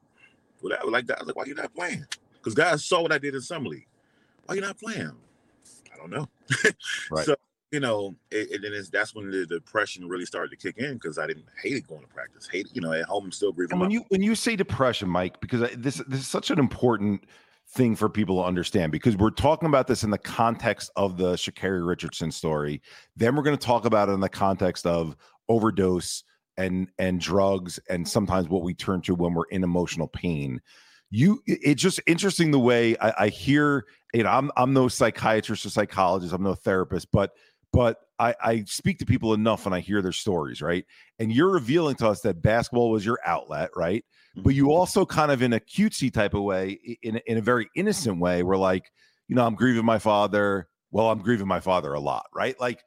[0.60, 0.92] whatever.
[0.92, 2.06] Like, I was like, why you not playing?
[2.34, 3.88] Because guys saw what I did in summer league.
[4.46, 5.10] Why you not playing?
[5.92, 6.28] I don't know.
[7.10, 7.26] right.
[7.26, 7.34] So
[7.70, 11.26] you know, it, and that's when the depression really started to kick in because I
[11.26, 12.48] didn't hate it going to practice.
[12.48, 13.72] Hate it, you know, at home I'm still grieving.
[13.72, 17.24] And when you when you say depression, Mike, because this this is such an important
[17.70, 21.34] thing for people to understand because we're talking about this in the context of the
[21.34, 22.80] Sha'Carri Richardson story.
[23.14, 25.14] Then we're going to talk about it in the context of
[25.48, 26.24] overdose
[26.56, 30.60] and and drugs and sometimes what we turn to when we're in emotional pain
[31.10, 35.64] you it's just interesting the way I, I hear you know I'm I'm no psychiatrist
[35.64, 37.32] or psychologist, I'm no therapist, but
[37.72, 40.84] but I, I speak to people enough and I hear their stories, right?
[41.18, 44.04] And you're revealing to us that basketball was your outlet, right?
[44.36, 44.72] But you mm-hmm.
[44.72, 48.42] also kind of in a cutesy type of way, in in a very innocent way,
[48.42, 48.90] where like,
[49.26, 50.68] you know, I'm grieving my father.
[50.90, 52.58] Well, I'm grieving my father a lot, right?
[52.58, 52.82] Like,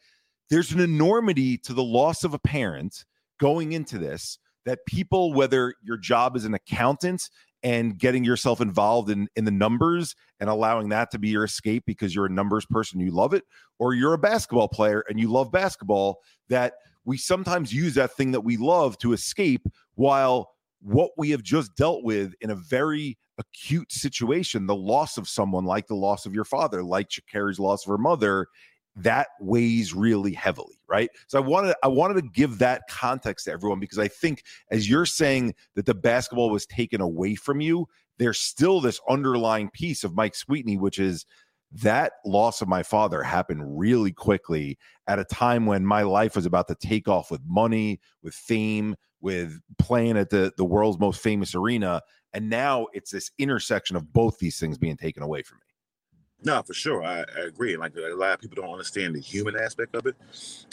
[0.49, 3.05] there's an enormity to the loss of a parent
[3.39, 7.29] going into this that people, whether your job is an accountant
[7.63, 11.84] and getting yourself involved in in the numbers and allowing that to be your escape
[11.86, 13.43] because you're a numbers person you love it
[13.80, 16.19] or you're a basketball player and you love basketball
[16.50, 16.74] that
[17.06, 21.76] we sometimes use that thing that we love to escape while what we have just
[21.76, 26.34] dealt with in a very acute situation the loss of someone like the loss of
[26.34, 28.47] your father like Sha'Carri's loss of her mother
[28.95, 31.10] that weighs really heavily right?
[31.27, 34.89] So i wanted i wanted to give that context to everyone because i think as
[34.89, 40.04] you're saying that the basketball was taken away from you there's still this underlying piece
[40.04, 41.25] of mike sweetney which is
[41.71, 44.77] that loss of my father happened really quickly
[45.08, 48.95] at a time when my life was about to take off with money with fame
[49.21, 52.01] with playing at the the world's most famous arena.
[52.34, 55.70] And now it's this intersection of both these things being taken away from me
[56.43, 57.04] No, for sure.
[57.04, 57.77] I, I, agree.
[57.77, 60.15] Like a lot of people don't understand the human aspect of it.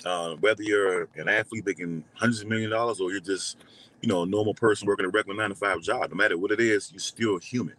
[0.05, 3.59] Uh, whether you're an athlete making hundreds of million dollars or you're just,
[4.01, 6.53] you know, a normal person working a regular nine to five job, no matter what
[6.53, 7.75] it is, you're still human.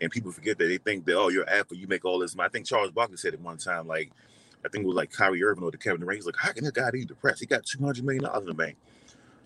[0.00, 2.34] And people forget that they think that, oh, you're an athlete, you make all this
[2.34, 2.46] money.
[2.46, 4.10] I think Charles Barkley said it one time, like,
[4.64, 6.16] I think it was like Kyrie Irving or the Kevin Durant.
[6.16, 7.40] He's like, how can this guy be depressed?
[7.40, 8.76] He got $200 million in the bank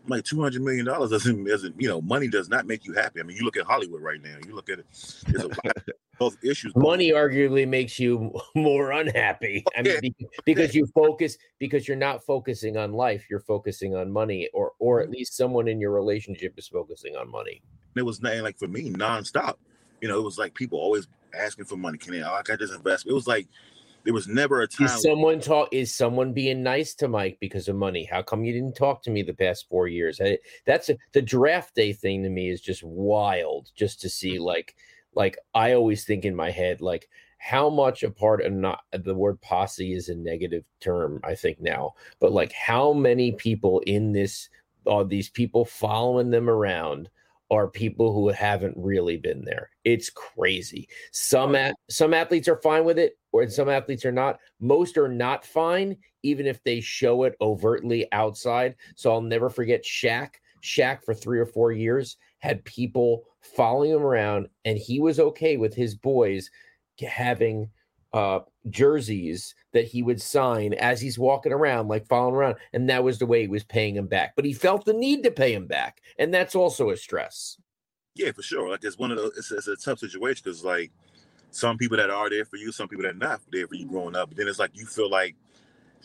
[0.05, 2.95] I'm like two hundred million dollars doesn't doesn't you know money does not make you
[2.95, 3.21] happy.
[3.21, 4.37] I mean, you look at Hollywood right now.
[4.47, 4.87] You look at it.
[5.27, 5.77] There's a lot
[6.21, 6.73] health issues.
[6.77, 9.65] Money arguably makes you more unhappy.
[9.77, 13.27] I mean, because you focus because you're not focusing on life.
[13.31, 17.31] You're focusing on money, or or at least someone in your relationship is focusing on
[17.31, 17.63] money.
[17.97, 19.55] It was nothing like for me nonstop.
[20.01, 21.99] You know, it was like people always asking for money.
[21.99, 22.21] Can I?
[22.21, 23.13] Oh, I got this investment.
[23.13, 23.49] It was like
[24.05, 24.87] there was never a time.
[24.87, 25.69] Is someone talk?
[25.73, 28.05] Is someone being nice to Mike because of money?
[28.05, 30.21] How come you didn't talk to me the past four years?
[30.23, 33.71] I, that's a, the draft day thing to me is just wild.
[33.75, 34.75] Just to see, like,
[35.15, 39.15] like I always think in my head, like how much a part of not the
[39.15, 41.21] word posse is a negative term.
[41.25, 44.49] I think now, but like how many people in this
[44.87, 47.09] are these people following them around
[47.51, 49.71] are people who haven't really been there.
[49.85, 50.89] It's crazy.
[51.11, 54.39] Some at, some athletes are fine with it, or some athletes are not.
[54.61, 58.77] Most are not fine, even if they show it overtly outside.
[58.95, 60.35] So I'll never forget Shaq.
[60.63, 65.57] Shaq for three or four years had people following him around, and he was okay
[65.57, 66.51] with his boys
[67.01, 67.71] having
[68.13, 72.57] uh, jerseys that he would sign as he's walking around, like following around.
[72.73, 74.35] And that was the way he was paying him back.
[74.37, 76.03] But he felt the need to pay him back.
[76.19, 77.57] And that's also a stress.
[78.17, 78.69] Yeah, for sure.
[78.69, 80.91] Like it's one of those, it's, it's a tough situation because, like,
[81.53, 83.87] some people that are there for you, some people that are not there for you
[83.87, 84.29] growing up.
[84.29, 85.37] But then it's like you feel like,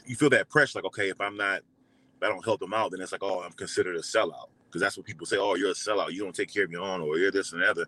[0.05, 2.91] you feel that pressure, like, okay, if I'm not, if I don't help them out,
[2.91, 4.49] then it's like, oh, I'm considered a sellout.
[4.75, 6.11] Because that's what people say, oh, you're a sellout.
[6.11, 7.85] You don't take care of your own, or you're this and the other.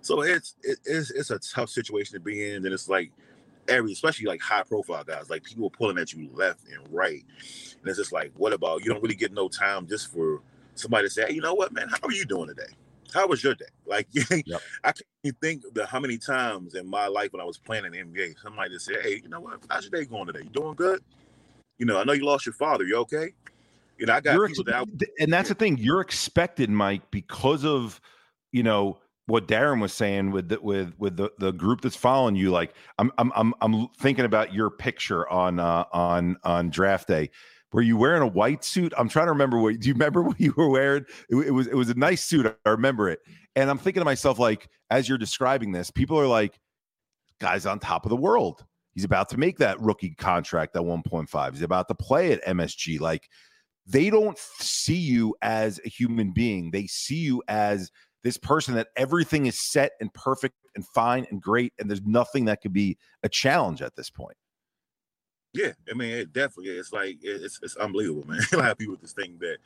[0.00, 2.64] So it's, it, it's, it's a tough situation to be in.
[2.64, 3.12] And it's like,
[3.68, 7.24] every, especially like high profile guys, like people pulling at you left and right.
[7.80, 10.42] And it's just like, what about you don't really get no time just for
[10.74, 12.72] somebody to say, hey, you know what, man, how are you doing today?
[13.12, 13.66] How was your day?
[13.86, 14.60] Like, yep.
[14.82, 17.92] I can't think the how many times in my life when I was playing in
[17.92, 20.40] the NBA, somebody just said, hey, you know what, how's your day going today?
[20.42, 21.00] You doing good?
[21.78, 22.82] You know, I know you lost your father.
[22.82, 23.34] You okay?
[23.98, 25.08] You know, I got ex- that.
[25.18, 25.78] And that's the thing.
[25.78, 28.00] You're expected, Mike, because of
[28.52, 32.36] you know what Darren was saying with the, with with the, the group that's following
[32.36, 32.50] you.
[32.50, 37.30] Like I'm I'm I'm I'm thinking about your picture on uh, on on draft day.
[37.72, 38.92] Were you wearing a white suit?
[38.96, 39.78] I'm trying to remember what.
[39.80, 41.04] Do you remember what you were wearing?
[41.28, 42.46] It, it was it was a nice suit.
[42.64, 43.20] I remember it.
[43.56, 46.58] And I'm thinking to myself, like as you're describing this, people are like,
[47.40, 48.64] "Guy's on top of the world.
[48.92, 51.52] He's about to make that rookie contract at 1.5.
[51.52, 53.00] He's about to play at MSG.
[53.00, 53.28] Like."
[53.86, 56.70] They don't see you as a human being.
[56.70, 57.90] They see you as
[58.22, 62.46] this person that everything is set and perfect and fine and great, and there's nothing
[62.46, 64.36] that could be a challenge at this point.
[65.52, 66.72] Yeah, I mean, it definitely.
[66.72, 68.40] It's like it's it's unbelievable, man.
[68.52, 69.58] a lot of people just think that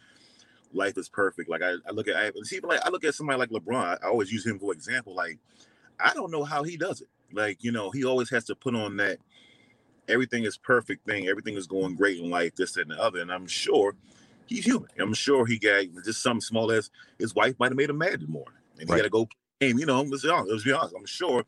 [0.72, 1.48] life is perfect.
[1.48, 3.98] Like I, I look at I see, like I look at somebody like LeBron.
[4.02, 5.14] I, I always use him for example.
[5.14, 5.38] Like
[5.98, 7.08] I don't know how he does it.
[7.32, 9.18] Like you know, he always has to put on that
[10.08, 11.28] everything is perfect thing.
[11.28, 12.54] Everything is going great in life.
[12.56, 13.20] This and the other.
[13.20, 13.94] And I'm sure
[14.46, 14.88] he's human.
[14.98, 18.20] I'm sure he got just something small as his wife might have made him mad
[18.20, 18.98] this morning, and he right.
[18.98, 19.28] got to go
[19.60, 19.78] game.
[19.78, 20.50] You know, let's be honest.
[20.50, 20.94] Let's be honest.
[20.96, 21.44] I'm sure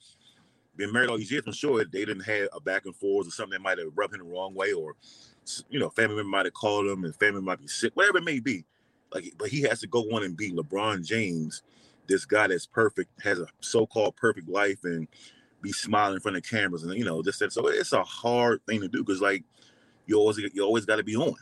[0.77, 3.31] being married all these years, I'm sure they didn't have a back and forth or
[3.31, 4.95] something that might have rubbed him the wrong way, or
[5.69, 8.25] you know, family member might have called him, and family might be sick, whatever it
[8.25, 8.65] may be.
[9.13, 11.63] Like, but he has to go on and be LeBron James,
[12.07, 15.09] this guy that's perfect, has a so-called perfect life, and
[15.63, 17.53] be smiling in front of cameras, and you know, this that.
[17.53, 19.45] So it's a hard thing to do because like
[20.07, 21.35] you always you always got to be on.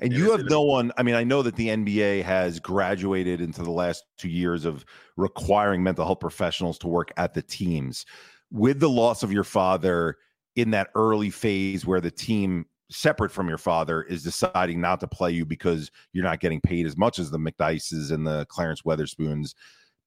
[0.00, 0.92] And you have no one.
[0.96, 4.84] I mean, I know that the NBA has graduated into the last two years of
[5.16, 8.06] requiring mental health professionals to work at the teams.
[8.52, 10.16] With the loss of your father
[10.54, 15.08] in that early phase where the team separate from your father is deciding not to
[15.08, 18.82] play you because you're not getting paid as much as the McDices and the Clarence
[18.82, 19.54] Weatherspoons.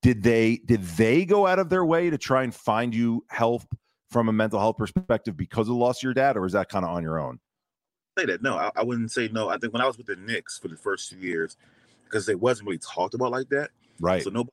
[0.02, 3.64] Did they did they go out of their way to try and find you help
[4.10, 6.70] from a mental health perspective because of the loss of your dad, or is that
[6.70, 7.40] kind of on your own?
[8.18, 8.42] say that.
[8.42, 9.50] No, I, I, wouldn't say no.
[9.50, 11.58] I think when I was with the Knicks for the first two years,
[12.06, 13.70] because it wasn't really talked about like that.
[14.00, 14.24] Right.
[14.24, 14.52] So nobody,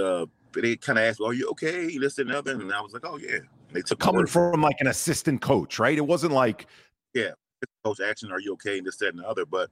[0.00, 2.92] uh, they kind of asked, well, "Are you okay?" This and other, and I was
[2.92, 3.38] like, "Oh yeah."
[3.72, 5.96] they took coming from like an assistant coach, right?
[5.96, 6.66] It wasn't like,
[7.14, 7.30] yeah,
[7.84, 8.32] coach action.
[8.32, 8.78] Are you okay?
[8.78, 9.46] And this, that, and the other.
[9.46, 9.70] But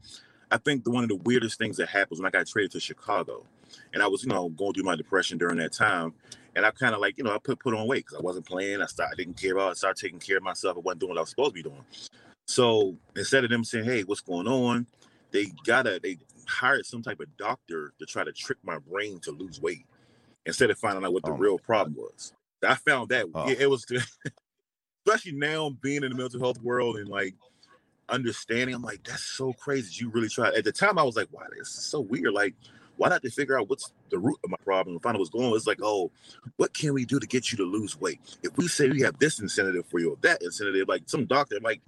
[0.50, 2.80] I think the, one of the weirdest things that happens when I got traded to
[2.80, 3.44] Chicago,
[3.92, 6.14] and I was, you know, going through my depression during that time,
[6.56, 8.46] and I kind of like, you know, I put put on weight because I wasn't
[8.46, 8.80] playing.
[8.82, 9.70] I started, I didn't care about.
[9.70, 10.76] I started taking care of myself.
[10.76, 11.84] I wasn't doing what I was supposed to be doing.
[12.46, 14.86] So instead of them saying, "Hey, what's going on?"
[15.30, 19.30] they gotta they hired some type of doctor to try to trick my brain to
[19.30, 19.86] lose weight
[20.46, 22.32] instead of finding out what the oh real problem was.
[22.66, 23.48] I found that oh.
[23.48, 23.84] it, it was.
[25.06, 27.34] especially now being in the mental health world and like
[28.08, 28.74] understanding.
[28.74, 30.04] I'm like, that's so crazy.
[30.04, 30.54] You really tried.
[30.54, 32.32] At the time, I was like, wow, this is so weird.
[32.32, 32.54] Like,
[32.96, 35.30] why not to figure out what's the root of my problem and find out what's
[35.30, 35.56] going on?
[35.56, 36.10] It's like, oh,
[36.56, 38.20] what can we do to get you to lose weight?
[38.42, 41.58] If we say we have this incentive for you or that incentive, like some doctor
[41.62, 41.80] like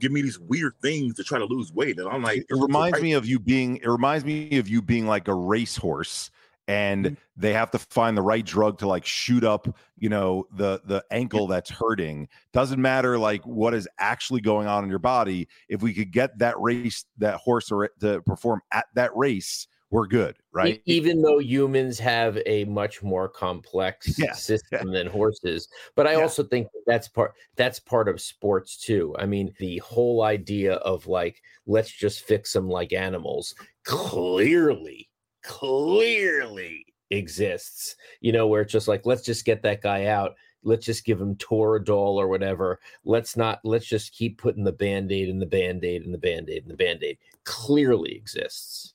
[0.00, 1.98] give me these weird things to try to lose weight.
[1.98, 3.02] And I'm like, it reminds right.
[3.02, 6.30] me of you being it reminds me of you being like a racehorse
[6.70, 7.14] and mm-hmm.
[7.36, 9.66] they have to find the right drug to like shoot up
[9.98, 14.84] you know the the ankle that's hurting doesn't matter like what is actually going on
[14.84, 18.86] in your body if we could get that race that horse or to perform at
[18.94, 24.32] that race we're good right even though humans have a much more complex yeah.
[24.32, 24.98] system yeah.
[24.98, 26.20] than horses but i yeah.
[26.20, 31.08] also think that's part that's part of sports too i mean the whole idea of
[31.08, 35.09] like let's just fix them like animals clearly
[35.42, 40.34] clearly exists, you know, where it's just like, let's just get that guy out.
[40.62, 42.80] Let's just give him Toradol or whatever.
[43.04, 46.18] Let's not, let's just keep putting the band aid and the band aid and the
[46.18, 48.94] band aid and the band aid clearly exists.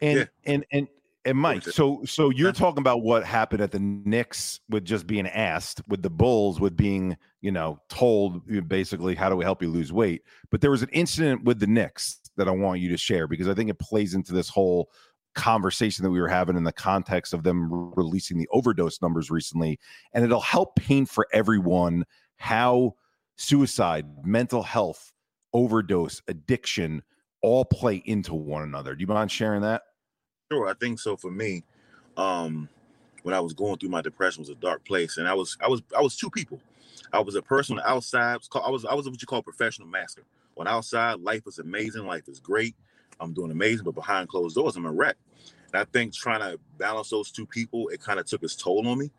[0.00, 0.24] And, yeah.
[0.44, 0.88] and, and,
[1.24, 5.28] and Mike, so so you're talking about what happened at the Knicks with just being
[5.28, 9.68] asked, with the Bulls with being, you know, told basically how do we help you
[9.68, 10.22] lose weight.
[10.50, 13.48] But there was an incident with the Knicks that I want you to share because
[13.48, 14.90] I think it plays into this whole
[15.34, 19.78] conversation that we were having in the context of them releasing the overdose numbers recently.
[20.12, 22.04] And it'll help paint for everyone
[22.36, 22.96] how
[23.36, 25.12] suicide, mental health,
[25.52, 27.02] overdose, addiction
[27.42, 28.94] all play into one another.
[28.94, 29.82] Do you mind sharing that?
[30.52, 31.16] Sure, I think so.
[31.16, 31.64] For me,
[32.18, 32.68] um,
[33.22, 35.68] when I was going through my depression was a dark place, and I was I
[35.68, 36.60] was I was two people.
[37.10, 38.40] I was a person outside.
[38.54, 40.24] I was I was what you call professional master.
[40.58, 42.76] On outside, life is amazing, life is great.
[43.18, 45.16] I'm doing amazing, but behind closed doors, I'm a wreck.
[45.72, 48.86] And I think trying to balance those two people, it kind of took its toll
[48.86, 49.10] on me.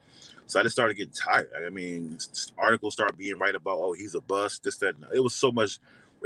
[0.48, 1.50] So I just started getting tired.
[1.66, 2.20] I mean,
[2.60, 4.96] articles start being right about, oh, he's a bust, this, that.
[5.14, 5.80] It was so much.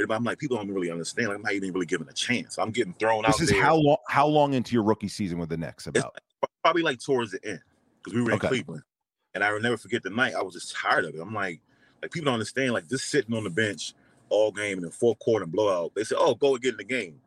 [0.10, 1.30] I'm like, people don't really understand.
[1.30, 2.58] Like, I'm not even really given a chance.
[2.58, 3.40] I'm getting thrown this out.
[3.40, 3.64] This is there.
[3.64, 3.98] how long?
[4.08, 5.88] How long into your rookie season with the Knicks?
[5.88, 7.62] About it's probably like towards the end
[7.98, 8.48] because we were in okay.
[8.48, 8.84] Cleveland,
[9.34, 10.34] and I will never forget the night.
[10.36, 11.20] I was just tired of it.
[11.20, 11.62] I'm like,
[12.02, 12.74] like people don't understand.
[12.74, 13.94] Like just sitting on the bench
[14.30, 15.94] all game in the fourth quarter and blowout.
[15.96, 17.20] They said, "Oh, go and get in the game."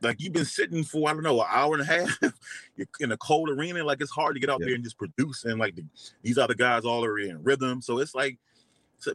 [0.00, 2.18] Like you've been sitting for I don't know an hour and a half.
[2.76, 3.82] You're in a cold arena.
[3.82, 4.66] Like it's hard to get out yeah.
[4.66, 5.44] there and just produce.
[5.44, 5.84] And like the,
[6.22, 7.80] these other guys all are in rhythm.
[7.82, 8.38] So it's like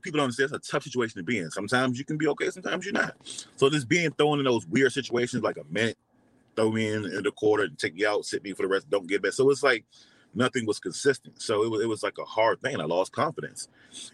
[0.02, 1.52] people don't understand it's a tough situation to be in.
[1.52, 3.16] Sometimes you can be okay, sometimes you're not.
[3.56, 5.98] So just being thrown in those weird situations, like a minute,
[6.56, 8.90] throw me in in the quarter and take you out, sit me for the rest,
[8.90, 9.34] don't get back.
[9.34, 9.86] So it's like
[10.36, 11.42] nothing was consistent.
[11.42, 12.80] So it was, it was like a hard thing.
[12.80, 13.68] I lost confidence.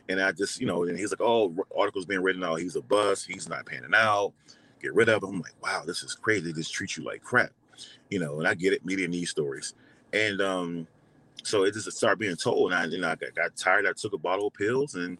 [0.07, 2.59] And I just, you know, and he's like, oh, articles being written out.
[2.59, 3.27] He's a bust.
[3.27, 4.33] He's not panning out.
[4.81, 5.29] Get rid of him.
[5.29, 6.47] I'm like, wow, this is crazy.
[6.47, 7.51] They just treat you like crap.
[8.09, 8.85] You know, and I get it.
[8.85, 9.73] Media needs stories.
[10.13, 10.87] And um,
[11.43, 12.71] so it just started being told.
[12.71, 13.85] And I, you know, I got, got tired.
[13.85, 15.17] I took a bottle of pills and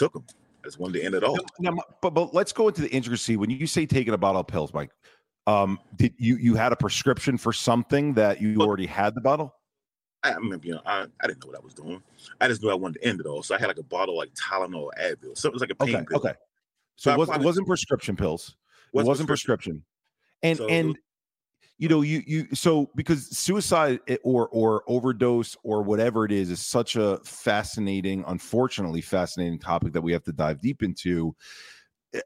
[0.00, 0.24] took them.
[0.62, 1.38] That's one to end it all.
[1.58, 3.36] Now, but, but let's go into the intricacy.
[3.36, 4.90] When you say taking a bottle of pills, Mike,
[5.46, 9.54] um, did you you had a prescription for something that you already had the bottle?
[10.22, 12.02] I remember, you know, I, I didn't know what I was doing.
[12.42, 13.42] I just knew I wanted to end it all.
[13.42, 15.36] So I had like a bottle like Tylenol, Advil.
[15.36, 16.18] So it was like a pain okay, pill.
[16.18, 16.34] Okay.
[16.96, 18.54] So, so it, was, it wasn't prescription pills.
[18.92, 19.82] It wasn't prescription.
[19.82, 19.84] prescription.
[20.42, 20.98] And so and
[21.80, 26.50] you know you you so because suicide eh, or or overdose or whatever it is
[26.50, 31.34] is such a fascinating, unfortunately fascinating topic that we have to dive deep into.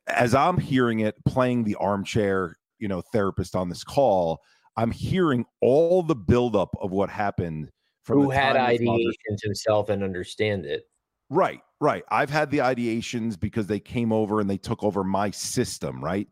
[0.08, 4.40] As I'm hearing it, playing the armchair, you know, therapist on this call,
[4.76, 7.70] I'm hearing all the buildup of what happened
[8.02, 10.82] from who had ideations himself and understand it.
[11.30, 12.02] Right, right.
[12.10, 16.26] I've had the ideations because they came over and they took over my system, right?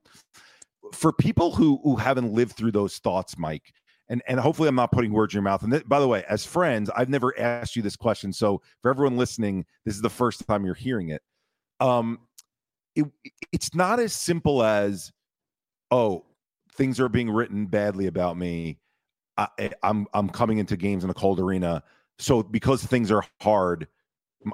[0.92, 3.72] For people who who haven't lived through those thoughts, Mike,
[4.09, 5.62] and and hopefully I'm not putting words in your mouth.
[5.62, 8.90] And th- by the way, as friends, I've never asked you this question, so for
[8.90, 11.22] everyone listening, this is the first time you're hearing it.
[11.81, 12.20] Um,
[12.94, 13.07] it
[13.52, 15.12] it's not as simple as,
[15.90, 16.24] oh,
[16.74, 18.78] things are being written badly about me
[19.37, 21.83] I, I'm, I'm coming into games in a cold arena.
[22.18, 23.88] So because things are hard,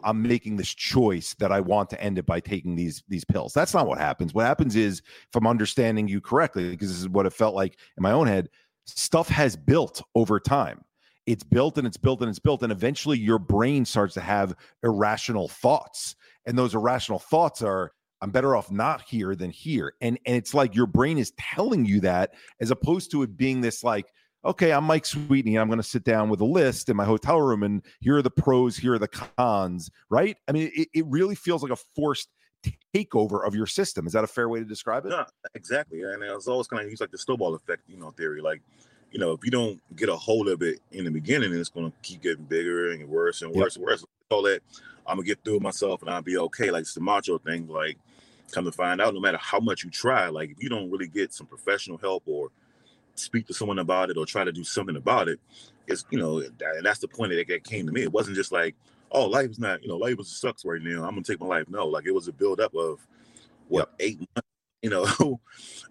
[0.05, 3.53] I'm making this choice that I want to end it by taking these these pills.
[3.53, 4.35] That's not what happens.
[4.35, 7.79] What happens is, if I'm understanding you correctly, because this is what it felt like
[7.97, 8.49] in my own head,
[8.87, 10.85] stuff has built over time.
[11.27, 14.55] It's built and it's built and it's built, and eventually your brain starts to have
[14.83, 16.17] irrational thoughts,
[16.47, 20.55] and those irrational thoughts are, I'm better off not here than here, and and it's
[20.55, 24.07] like your brain is telling you that, as opposed to it being this like
[24.49, 25.59] okay, I'm Mike Sweetney.
[25.59, 28.23] I'm going to sit down with a list in my hotel room and here are
[28.23, 30.37] the pros, here are the cons, right?
[30.49, 32.31] I mean, it, it really feels like a forced
[32.95, 34.07] takeover of your system.
[34.07, 35.13] Is that a fair way to describe it?
[35.13, 35.25] Yeah,
[35.55, 36.03] exactly.
[36.03, 38.41] And it's always kind of use like the snowball effect, you know, theory.
[38.41, 38.63] Like
[39.13, 41.91] you know, if you don't get a hold of it in the beginning, it's going
[41.91, 43.77] to keep getting bigger and worse and worse yep.
[43.77, 44.05] and worse.
[44.31, 44.63] All that
[45.07, 46.71] I'm gonna get through it myself and I'll be okay.
[46.71, 47.69] Like it's the macho thing.
[47.69, 47.97] Like,
[48.53, 51.09] come to find out, no matter how much you try, like if you don't really
[51.09, 52.51] get some professional help or
[53.19, 55.41] speak to someone about it or try to do something about it,
[55.87, 58.03] it's you know, and that's the point that, that came to me.
[58.03, 58.75] It wasn't just like,
[59.11, 61.05] oh, life is not, you know, life is sucks right now.
[61.05, 61.69] I'm gonna take my life.
[61.69, 63.07] No, like it was a build up of
[63.69, 64.09] what yep.
[64.09, 64.49] eight months,
[64.83, 65.41] you know,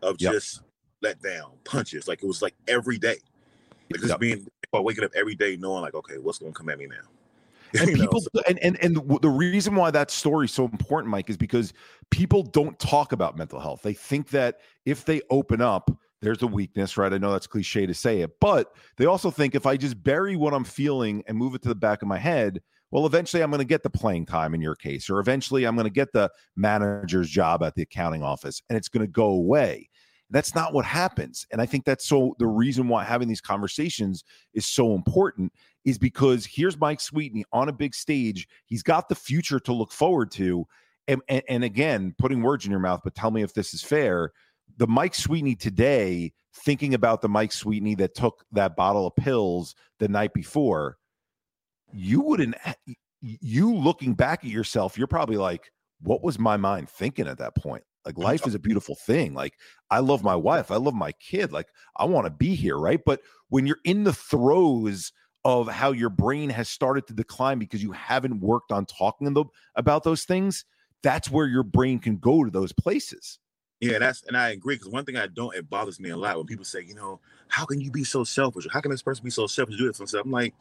[0.01, 0.33] of yep.
[0.33, 0.61] just
[1.01, 2.07] let down punches.
[2.07, 3.17] Like it was like every day.
[3.91, 4.19] Like just yep.
[4.19, 6.95] being waking up every day knowing like, okay, what's gonna come at me now?
[7.81, 8.41] And people know, so.
[8.47, 11.73] and, and and the reason why that story is so important, Mike, is because
[12.11, 13.81] people don't talk about mental health.
[13.81, 17.13] They think that if they open up, there's a weakness, right?
[17.13, 20.35] I know that's cliche to say it, but they also think if I just bury
[20.35, 22.61] what I'm feeling and move it to the back of my head,
[22.91, 25.75] well, eventually I'm going to get the playing time in your case, or eventually I'm
[25.75, 29.27] going to get the manager's job at the accounting office and it's going to go
[29.27, 29.89] away.
[30.29, 31.45] That's not what happens.
[31.51, 35.53] And I think that's so the reason why having these conversations is so important
[35.85, 38.47] is because here's Mike Sweetney on a big stage.
[38.65, 40.65] He's got the future to look forward to.
[41.07, 43.81] And, and, and again, putting words in your mouth, but tell me if this is
[43.81, 44.33] fair.
[44.77, 49.75] The Mike Sweetney today, thinking about the Mike Sweetney that took that bottle of pills
[49.99, 50.97] the night before,
[51.93, 52.73] you wouldn't, eh,
[53.21, 57.55] you looking back at yourself, you're probably like, what was my mind thinking at that
[57.55, 57.83] point?
[58.07, 59.33] Like life is a beautiful thing.
[59.33, 59.55] Like
[59.91, 61.51] I love my wife, I love my kid.
[61.51, 63.01] Like I want to be here, right?
[63.05, 65.11] But when you're in the throes
[65.43, 69.35] of how your brain has started to decline because you haven't worked on talking
[69.75, 70.63] about those things,
[71.03, 73.39] that's where your brain can go to those places.
[73.79, 76.37] Yeah, that's and I agree because one thing I don't it bothers me a lot
[76.37, 78.67] when people say, you know, how can you be so selfish?
[78.71, 80.25] How can this person be so selfish to do this and stuff?
[80.25, 80.55] I'm like,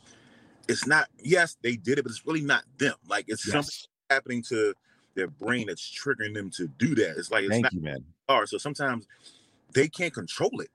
[0.68, 1.08] it's not.
[1.22, 2.94] Yes, they did it, but it's really not them.
[3.08, 3.52] Like it's yes.
[3.52, 3.74] something
[4.10, 4.74] happening to
[5.14, 7.16] their brain that's triggering them to do that.
[7.16, 8.04] It's like it's Thank not you, man.
[8.28, 8.48] Hard.
[8.48, 9.06] So sometimes
[9.72, 10.68] they can't control it.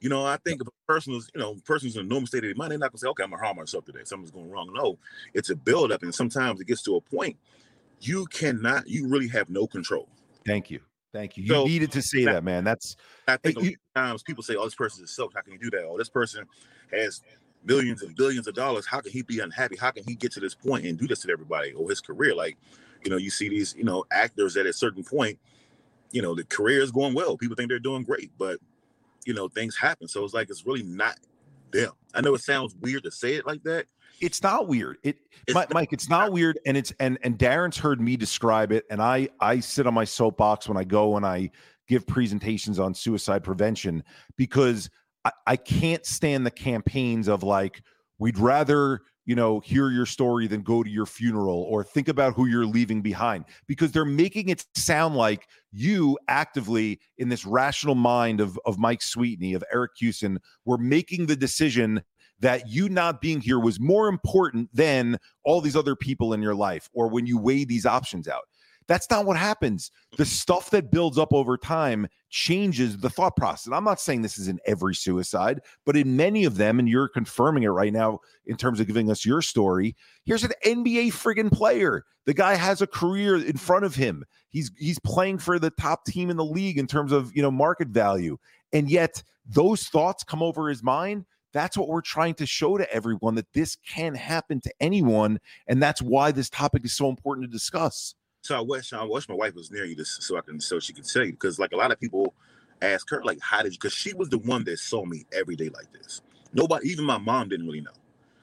[0.00, 2.38] You know, I think if a person is, you know, person's in a normal state
[2.38, 4.00] of their mind, they're not gonna say, okay, I'm gonna harm myself today.
[4.04, 4.70] Something's going wrong.
[4.74, 4.98] No,
[5.34, 7.36] it's a buildup, and sometimes it gets to a point
[8.00, 10.08] you cannot, you really have no control.
[10.44, 10.80] Thank you.
[11.16, 11.44] Thank you.
[11.44, 12.62] You so, needed to say that, that, man.
[12.62, 12.94] That's
[13.26, 15.34] I eh, think you, times people say, "Oh, this person is selfish.
[15.34, 15.84] How can you do that?
[15.84, 16.44] Oh, this person
[16.92, 17.22] has
[17.64, 18.86] millions and billions of dollars.
[18.86, 19.76] How can he be unhappy?
[19.76, 22.34] How can he get to this point and do this to everybody or his career?
[22.34, 22.58] Like,
[23.02, 25.38] you know, you see these, you know, actors that at a certain point,
[26.12, 27.38] you know, the career is going well.
[27.38, 28.58] People think they're doing great, but
[29.24, 30.08] you know, things happen.
[30.08, 31.16] So it's like it's really not
[31.72, 31.92] them.
[32.14, 33.86] I know it sounds weird to say it like that.
[34.20, 34.96] It's not weird.
[35.02, 36.58] It it's Mike, not, it's not weird.
[36.64, 38.84] And it's and and Darren's heard me describe it.
[38.90, 41.50] And I I sit on my soapbox when I go and I
[41.86, 44.02] give presentations on suicide prevention
[44.36, 44.90] because
[45.24, 47.82] I, I can't stand the campaigns of like,
[48.18, 52.34] we'd rather you know, hear your story than go to your funeral or think about
[52.34, 57.96] who you're leaving behind because they're making it sound like you actively in this rational
[57.96, 62.02] mind of, of Mike Sweetney, of Eric Kussin, were making the decision
[62.38, 66.54] that you not being here was more important than all these other people in your
[66.54, 68.44] life or when you weigh these options out.
[68.88, 69.90] That's not what happens.
[70.12, 70.24] The mm-hmm.
[70.24, 73.72] stuff that builds up over time changes the thought process.
[73.72, 77.08] I'm not saying this is in every suicide, but in many of them, and you're
[77.08, 79.96] confirming it right now in terms of giving us your story.
[80.24, 82.04] Here's an NBA friggin' player.
[82.26, 84.24] The guy has a career in front of him.
[84.50, 87.50] He's he's playing for the top team in the league in terms of you know
[87.50, 88.38] market value,
[88.72, 91.24] and yet those thoughts come over his mind.
[91.52, 95.82] That's what we're trying to show to everyone that this can happen to anyone, and
[95.82, 98.14] that's why this topic is so important to discuss.
[98.46, 100.78] So I wish I wish my wife was near you this so I can so
[100.78, 102.32] she could tell you because like a lot of people
[102.80, 105.56] ask her like how did you because she was the one that saw me every
[105.56, 106.22] day like this.
[106.52, 107.90] Nobody, even my mom, didn't really know.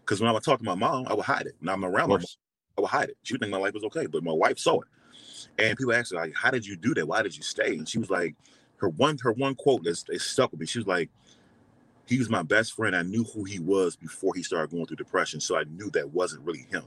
[0.01, 1.56] Because when I would talk to my mom, I would hide it.
[1.62, 2.26] Now I'm around my mom,
[2.78, 3.18] I would hide it.
[3.24, 4.88] She would think my life was okay, but my wife saw it.
[5.58, 7.08] And people asked her like, "How did you do that?
[7.08, 8.36] Why did you stay?" And she was like,
[8.78, 10.66] her one her one quote that stuck with me.
[10.66, 11.10] She was like,
[12.08, 12.93] "He was my best friend.
[12.93, 16.12] I knew who he was before he started going through depression, so I knew that
[16.12, 16.84] wasn't really him.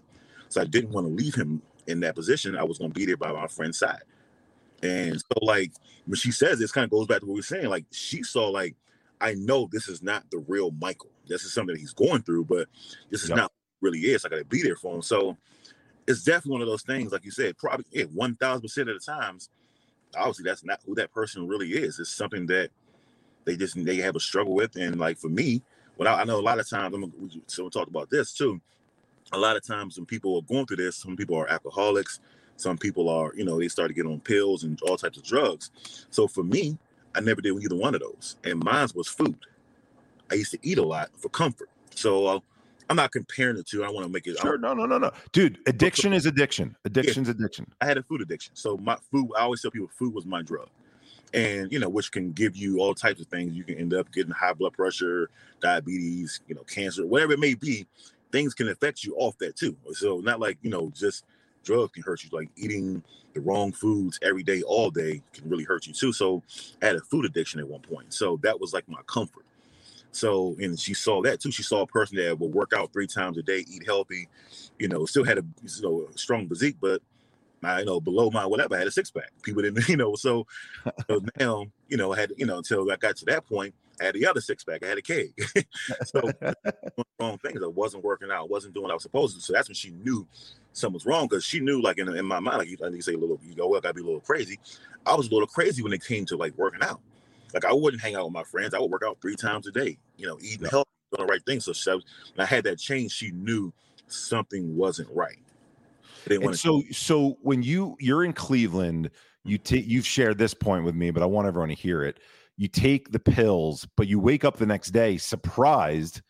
[0.51, 3.17] So I didn't want to leave him in that position, I was to be there
[3.17, 4.03] by my friend's side.
[4.83, 5.73] And so, like,
[6.07, 7.69] when she says this, kind of goes back to what we are saying.
[7.69, 8.75] Like, she saw, like,
[9.21, 11.11] I know this is not the real Michael.
[11.27, 12.69] This is something that he's going through, but
[13.11, 13.39] this is yep.
[13.39, 14.25] not really is.
[14.25, 15.03] I got to be there for him.
[15.03, 15.37] So
[16.07, 19.49] it's definitely one of those things, like you said, probably yeah, 1000% of the times,
[20.17, 21.99] obviously, that's not who that person really is.
[21.99, 22.71] It's something that
[23.45, 24.77] they just they have a struggle with.
[24.77, 25.63] And, like, for me,
[25.97, 28.61] when I, I know a lot of times, I'm, so we talked about this too
[29.33, 32.21] a lot of times when people are going through this, some people are alcoholics,
[32.57, 35.25] some people are, you know, they start to get on pills and all types of
[35.25, 35.71] drugs.
[36.11, 36.79] So for me,
[37.15, 38.37] I never did either one of those.
[38.45, 39.39] And mine was food.
[40.31, 41.71] I used to eat a lot for comfort.
[41.95, 42.41] So uh,
[42.89, 43.85] I'm not comparing the two.
[43.85, 44.39] I want to make it.
[44.39, 44.59] Sure.
[44.59, 45.11] No, no, no, no.
[45.33, 46.77] Dude, addiction is addiction.
[46.85, 47.67] Addiction's yeah, addiction.
[47.81, 48.55] I had a food addiction.
[48.55, 50.69] So my food, I always tell people food was my drug.
[51.35, 53.55] and you know, which can give you all types of things.
[53.55, 57.55] You can end up getting high blood pressure, diabetes, you know, cancer, whatever it may
[57.55, 57.87] be.
[58.33, 59.77] Things can affect you off that too.
[59.93, 61.25] So not like you know, just
[61.65, 62.31] drugs can hurt you.
[62.33, 63.03] Like eating
[63.35, 66.13] the wrong foods every day, all day, can really hurt you too.
[66.13, 66.43] So
[66.83, 68.13] I had a food addiction at one point.
[68.15, 69.45] So that was like my comfort.
[70.13, 71.51] So, and she saw that too.
[71.51, 74.29] She saw a person that would work out three times a day, eat healthy,
[74.79, 77.03] you know, still had a you know a strong physique, but
[77.63, 79.31] I you know below my whatever I had a six pack.
[79.43, 80.47] People didn't, you know, so,
[81.09, 84.05] so now you know I had you know until I got to that point, I
[84.05, 84.85] had the other six pack.
[84.85, 85.33] I had a keg.
[86.05, 86.21] so
[87.21, 87.63] wrong things.
[87.63, 88.41] I wasn't working out.
[88.41, 89.43] I wasn't doing what I was supposed to.
[89.43, 90.27] So that's when she knew
[90.73, 93.01] something was wrong because she knew like in, in my mind, like you, like you
[93.01, 94.59] say a little, you go, well, I gotta be a little crazy.
[95.07, 97.01] I was a little crazy when it came to like working out.
[97.55, 98.75] Like I wouldn't hang out with my friends.
[98.75, 99.99] I would work out three times a day.
[100.17, 101.61] You know, eating healthy, doing the right thing.
[101.61, 102.03] So she, when
[102.39, 103.73] I had that change, she knew
[104.09, 105.39] something wasn't right.
[106.29, 109.11] And so, so when you you're in Cleveland,
[109.45, 112.19] you take you've shared this point with me, but I want everyone to hear it.
[112.57, 116.23] You take the pills, but you wake up the next day surprised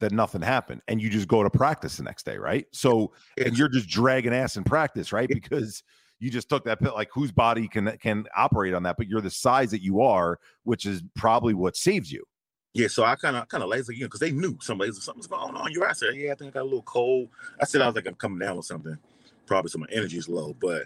[0.00, 2.66] that nothing happened, and you just go to practice the next day, right?
[2.72, 5.28] So, and you're just dragging ass in practice, right?
[5.28, 5.82] Because
[6.20, 6.94] you just took that pill.
[6.94, 8.96] Like whose body can can operate on that?
[8.96, 12.24] But you're the size that you are, which is probably what saves you.
[12.72, 15.54] Yeah, so I kind of kind of lazy again because they knew somebody something's going
[15.54, 15.72] on.
[15.72, 17.28] You, I said, yeah, I think I got a little cold.
[17.60, 18.98] I said I was like I'm coming down with something
[19.46, 20.54] probably some my energy is low.
[20.60, 20.84] But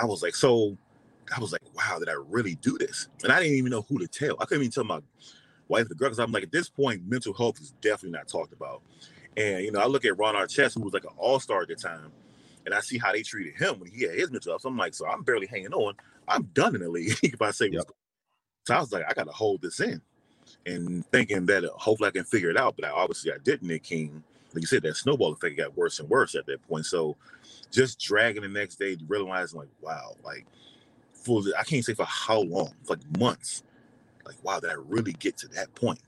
[0.00, 0.76] I was like, so
[1.34, 3.08] I was like, wow, did I really do this?
[3.22, 4.36] And I didn't even know who to tell.
[4.40, 5.00] I couldn't even tell my
[5.68, 8.52] wife the girl because I'm like, at this point, mental health is definitely not talked
[8.52, 8.82] about.
[9.36, 11.74] And you know, I look at Ron Artest, who was like an all-star at the
[11.74, 12.12] time,
[12.64, 14.62] and I see how they treated him when he had his mental health.
[14.62, 15.94] So I'm like, so I'm barely hanging on.
[16.28, 17.90] I'm done in the league if I say yep.
[18.66, 20.00] So I was like, I gotta hold this in.
[20.66, 23.70] And thinking that uh, hopefully I can figure it out, but I, obviously I didn't.
[23.70, 24.22] It King,
[24.52, 26.86] like you said, that snowball effect got worse and worse at that point.
[26.86, 27.16] So
[27.70, 30.46] just dragging the next day, realizing like, wow, like
[31.24, 33.62] for I can't say for how long, like months.
[34.24, 36.00] Like, wow, did I really get to that point?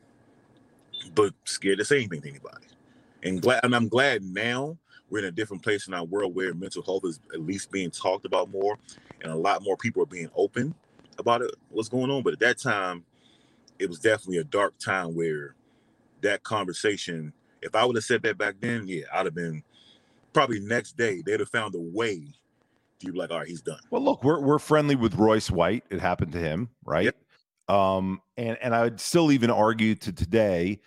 [1.15, 2.67] But scared to say anything to anybody.
[3.23, 4.79] And glad and I'm glad now
[5.11, 7.91] we're in a different place in our world where mental health is at least being
[7.91, 8.79] talked about more
[9.23, 10.75] and a lot more people are being open
[11.19, 12.23] about it, what's going on.
[12.23, 13.05] But at that time,
[13.79, 15.55] it was definitely a dark time where
[16.23, 19.63] that conversation, if I would have said that back then, yeah, I'd have been
[20.33, 22.23] probably next day they'd have found a way
[23.01, 23.81] be like, all right, he's done.
[23.91, 25.85] Well, look, we're we're friendly with Royce White.
[25.91, 27.05] It happened to him, right?
[27.05, 27.17] Yep.
[27.69, 30.81] Um, and and I would still even argue to today,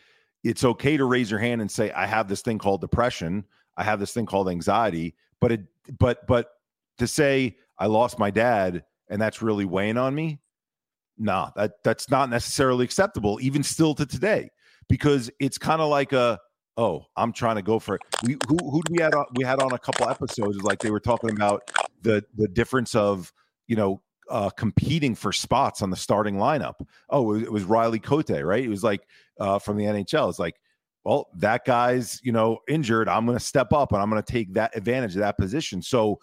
[0.44, 3.46] it's okay to raise your hand and say, I have this thing called depression,
[3.78, 5.62] I have this thing called anxiety, but it
[5.98, 6.52] but but
[6.98, 10.40] to say I lost my dad and that's really weighing on me,
[11.18, 14.50] nah, that that's not necessarily acceptable, even still to today,
[14.88, 16.40] because it's kind of like a
[16.78, 18.02] oh, I'm trying to go for it.
[18.24, 21.02] We who who we had on, we had on a couple episodes like they were
[21.02, 21.70] talking about
[22.02, 23.32] the the difference of
[23.68, 26.76] you know uh, competing for spots on the starting lineup.
[27.10, 28.64] Oh, it was Riley Cote, right?
[28.64, 29.02] It was like
[29.40, 30.30] uh, from the NHL.
[30.30, 30.56] It's like,
[31.04, 33.10] well, that guy's you know injured.
[33.10, 35.82] I'm going to step up and I'm going to take that advantage of that position.
[35.82, 36.20] So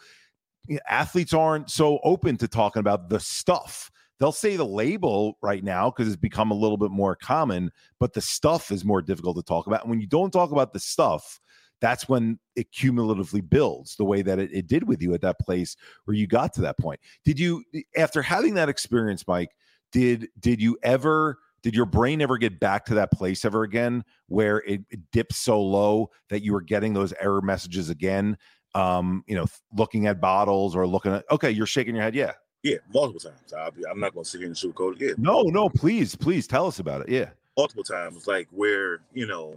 [0.66, 5.37] you know, athletes aren't so open to talking about the stuff they'll say the label
[5.43, 7.70] right now because it's become a little bit more common,
[8.01, 9.83] but the stuff is more difficult to talk about.
[9.83, 11.41] And when you don't talk about the stuff,
[11.81, 15.39] that's when it cumulatively builds the way that it, it did with you at that
[15.39, 17.01] place where you got to that point.
[17.24, 17.64] Did you,
[17.97, 19.51] after having that experience, Mike,
[19.93, 24.05] did did you ever did your brain ever get back to that place ever again
[24.27, 28.37] where it, it dips so low that you were getting those error messages again
[28.74, 29.47] um you know
[29.77, 32.33] looking at bottles or looking at okay you're shaking your head yeah
[32.66, 33.53] yeah, multiple times.
[33.53, 35.01] i am not going to sit here and sugarcoat it.
[35.01, 35.14] Yeah.
[35.18, 37.09] No, no, please, please tell us about it.
[37.09, 37.31] Yeah.
[37.57, 39.57] Multiple times, like where, you know,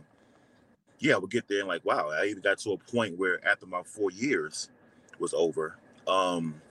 [0.99, 3.45] yeah, I would get there and like, wow, I even got to a point where
[3.47, 4.69] after my four years
[5.19, 5.77] was over,
[6.07, 6.61] um,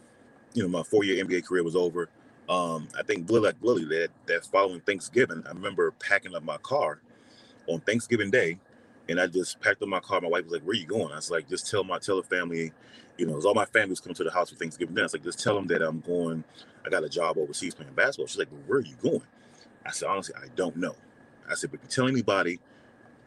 [0.55, 2.09] you know, my four year NBA career was over.
[2.49, 6.57] Um, I think Lily, like Lily, that that following Thanksgiving, I remember packing up my
[6.59, 7.01] car
[7.67, 8.59] on Thanksgiving Day,
[9.09, 10.21] and I just packed up my car.
[10.21, 12.17] My wife was like, "Where are you going?" I was like, "Just tell my tell
[12.17, 12.73] the family
[13.19, 15.41] you know, all my family's coming to the house for Thanksgiving dinner, it's like, just
[15.41, 16.45] tell them that I'm going,
[16.87, 18.29] I got a job overseas playing basketball.
[18.29, 19.23] She's like, well, where are you going?
[19.85, 20.95] I said, honestly, I don't know.
[21.51, 22.61] I said, but if you tell anybody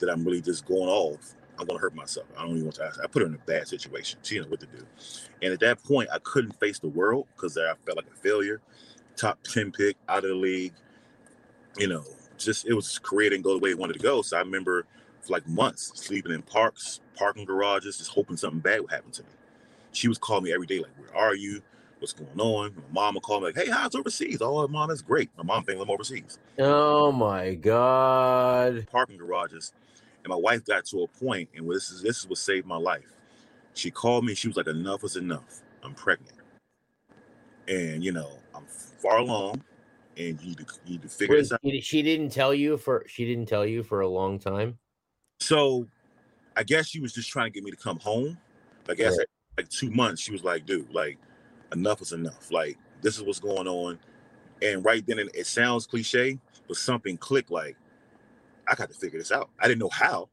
[0.02, 2.28] that I'm really just going off, I'm gonna hurt myself.
[2.38, 3.00] I don't even want to ask.
[3.02, 4.20] I put her in a bad situation.
[4.24, 4.86] She didn't know what to do.
[5.42, 8.62] And at that point, I couldn't face the world because I felt like a failure.
[9.16, 10.74] Top 10 pick out of the league.
[11.78, 12.04] You know,
[12.38, 14.22] just it was career didn't go the way it wanted to go.
[14.22, 14.86] So I remember
[15.22, 19.24] for like months sleeping in parks, parking garages, just hoping something bad would happen to
[19.24, 19.30] me
[19.92, 21.62] she was calling me every day, like, where are you?
[22.00, 22.74] What's going on?
[22.76, 24.40] My mom would call me like, hey, how's overseas?
[24.42, 25.30] Oh, mom, that's great.
[25.38, 26.40] My mom thinks I'm overseas.
[26.58, 28.88] Oh my God.
[28.92, 29.74] Parking garages.
[30.24, 32.78] And my wife got to a point, and this is this is what saved my
[32.78, 33.14] life.
[33.74, 35.62] She called me, she was like, enough is enough.
[35.84, 36.38] I'm pregnant.
[37.68, 39.64] And you know, I'm far along.
[40.18, 41.60] and you need to, you need to figure this out.
[41.82, 44.78] She didn't tell you for she didn't tell you for a long time.
[45.40, 45.88] So,
[46.56, 48.38] I guess she was just trying to get me to come home.
[48.90, 49.28] I guess right.
[49.58, 51.18] like two months, she was like, "Dude, like
[51.72, 52.52] enough is enough.
[52.52, 53.98] Like this is what's going on."
[54.62, 57.50] And right then, it sounds cliche, but something clicked.
[57.50, 57.78] Like
[58.68, 59.50] I got to figure this out.
[59.60, 60.30] I didn't know how,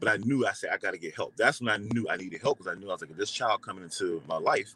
[0.00, 1.36] but I knew I said I got to get help.
[1.36, 3.30] That's when I knew I needed help because I knew I was like, if this
[3.30, 4.74] child coming into my life,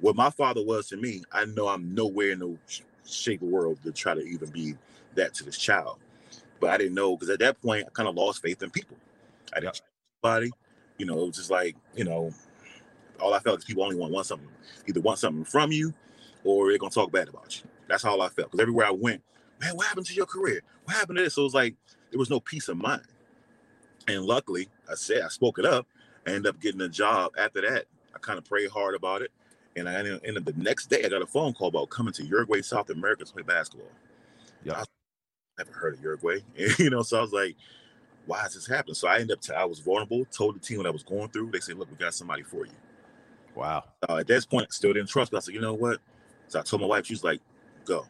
[0.00, 2.56] what my father was to me, I know I'm nowhere in the
[3.06, 4.74] shape of world to try to even be
[5.14, 5.98] that to this child.
[6.60, 8.96] But I didn't know because at that point I kind of lost faith in people.
[9.54, 9.80] I didn't
[10.22, 10.50] body,
[10.98, 12.32] you know, it was just like, you know,
[13.20, 14.48] all I felt is people only want one something,
[14.86, 15.92] either want something from you
[16.44, 17.68] or they're gonna talk bad about you.
[17.88, 18.50] That's all I felt.
[18.50, 19.22] Because everywhere I went,
[19.60, 20.62] man, what happened to your career?
[20.84, 21.34] What happened to this?
[21.34, 21.74] So it was like
[22.16, 23.02] there was no peace of mind.
[24.08, 25.86] And luckily, I said I spoke it up.
[26.26, 27.84] I ended up getting a job after that.
[28.14, 29.30] I kind of prayed hard about it.
[29.76, 32.24] And I ended up the next day, I got a phone call about coming to
[32.24, 33.90] Uruguay, South America to play basketball.
[34.64, 34.80] Yeah.
[34.80, 34.84] I
[35.58, 36.38] never heard of Uruguay.
[36.78, 37.54] you know, so I was like,
[38.24, 38.94] why is this happening?
[38.94, 41.28] So I ended up, t- I was vulnerable, told the team what I was going
[41.28, 41.50] through.
[41.50, 42.72] They said, look, we got somebody for you.
[43.54, 43.84] Wow.
[44.08, 45.98] Uh, at this point, I still didn't trust, but I said, you know what?
[46.48, 47.42] So I told my wife, she was like,
[47.84, 48.06] go.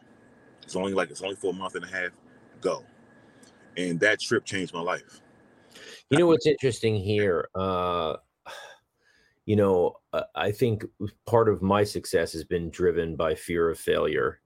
[0.63, 2.11] It's only like, it's only for a month and a half.
[2.61, 2.85] Go
[3.77, 5.21] and that trip changed my life.
[6.09, 7.49] You know what's interesting here?
[7.55, 8.15] Uh,
[9.45, 10.83] you know, uh, I think
[11.25, 14.41] part of my success has been driven by fear of failure.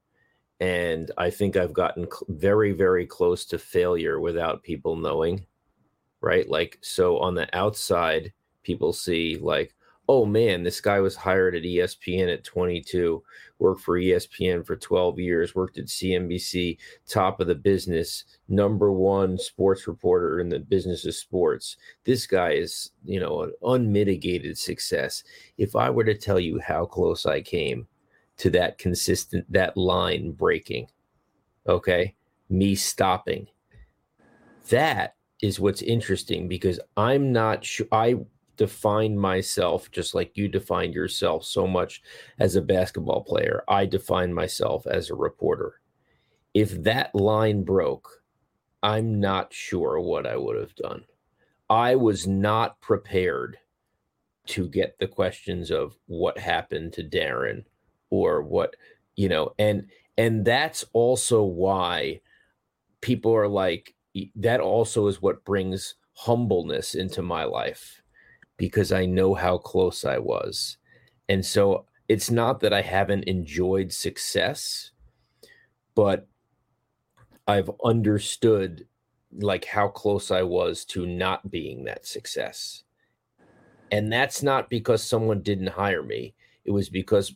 [0.60, 5.46] And I think I've gotten very, very close to failure without people knowing.
[6.20, 6.48] Right.
[6.48, 9.74] Like, so on the outside, people see, like,
[10.12, 13.24] oh man, this guy was hired at ESPN at 22,
[13.60, 19.38] worked for ESPN for 12 years, worked at CNBC, top of the business, number one
[19.38, 21.78] sports reporter in the business of sports.
[22.04, 25.24] This guy is, you know, an unmitigated success.
[25.58, 27.88] If I were to tell you how close I came
[28.36, 30.88] to that consistent, that line breaking,
[31.70, 32.16] okay,
[32.50, 33.48] me stopping,
[34.68, 37.88] that is what's interesting because I'm not sure.
[37.94, 38.18] I
[38.62, 42.00] define myself just like you defined yourself so much
[42.38, 43.64] as a basketball player.
[43.68, 45.82] I define myself as a reporter.
[46.54, 48.22] If that line broke,
[48.84, 51.06] I'm not sure what I would have done.
[51.72, 53.58] I was not prepared
[54.50, 57.64] to get the questions of what happened to Darren
[58.12, 58.76] or what,
[59.16, 59.90] you know, and
[60.20, 62.22] and that's also why
[63.02, 63.96] people are like
[64.36, 68.01] that also is what brings humbleness into my life
[68.58, 70.78] because I know how close I was.
[71.30, 74.92] And so it's not that I haven't enjoyed success,
[75.96, 76.28] but
[77.48, 78.86] I've understood
[79.40, 82.84] like how close I was to not being that success.
[83.92, 86.34] And that's not because someone didn't hire me.
[86.66, 87.36] It was because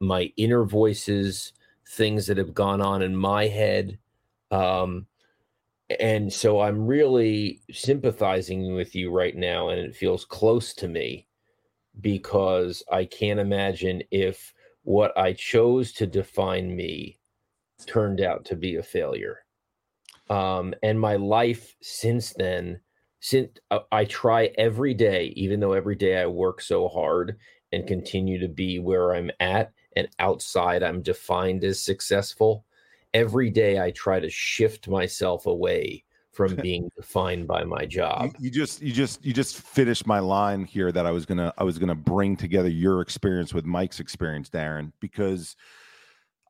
[0.00, 1.52] my inner voices,
[1.88, 3.98] things that have gone on in my head,
[4.50, 5.06] um,
[6.00, 11.26] and so I'm really sympathizing with you right now, and it feels close to me
[12.00, 17.18] because I can't imagine if what I chose to define me
[17.86, 19.44] turned out to be a failure.
[20.30, 22.80] Um, and my life since then,
[23.20, 27.38] since uh, I try every day, even though every day I work so hard
[27.72, 32.64] and continue to be where I'm at, and outside I'm defined as successful
[33.14, 38.24] every day I try to shift myself away from being defined by my job.
[38.24, 41.52] You, you, just you just you just finished my line here that I was gonna
[41.58, 45.56] I was gonna bring together your experience with Mike's experience, Darren, because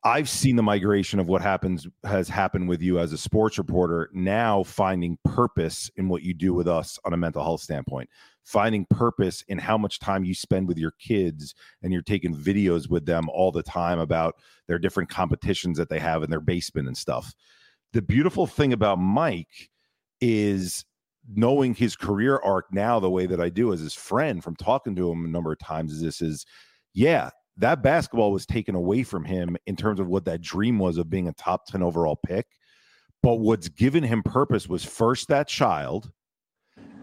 [0.05, 4.09] I've seen the migration of what happens has happened with you as a sports reporter.
[4.11, 8.09] Now finding purpose in what you do with us on a mental health standpoint,
[8.43, 12.89] finding purpose in how much time you spend with your kids, and you're taking videos
[12.89, 14.35] with them all the time about
[14.67, 17.33] their different competitions that they have in their basement and stuff.
[17.93, 19.69] The beautiful thing about Mike
[20.19, 20.83] is
[21.33, 24.97] knowing his career arc now the way that I do as his friend from talking
[24.97, 26.45] to him a number of times is this is
[26.93, 30.97] yeah that basketball was taken away from him in terms of what that dream was
[30.97, 32.47] of being a top 10 overall pick.
[33.21, 36.11] But what's given him purpose was first that child.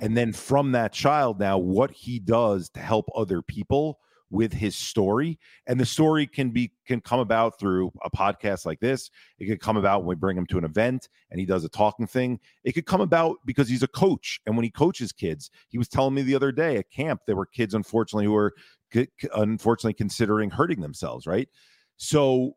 [0.00, 4.76] And then from that child, now what he does to help other people with his
[4.76, 9.46] story and the story can be can come about through a podcast like this it
[9.46, 12.06] could come about when we bring him to an event and he does a talking
[12.06, 15.78] thing it could come about because he's a coach and when he coaches kids he
[15.78, 18.54] was telling me the other day at camp there were kids unfortunately who were
[19.34, 21.48] unfortunately considering hurting themselves right
[21.96, 22.52] so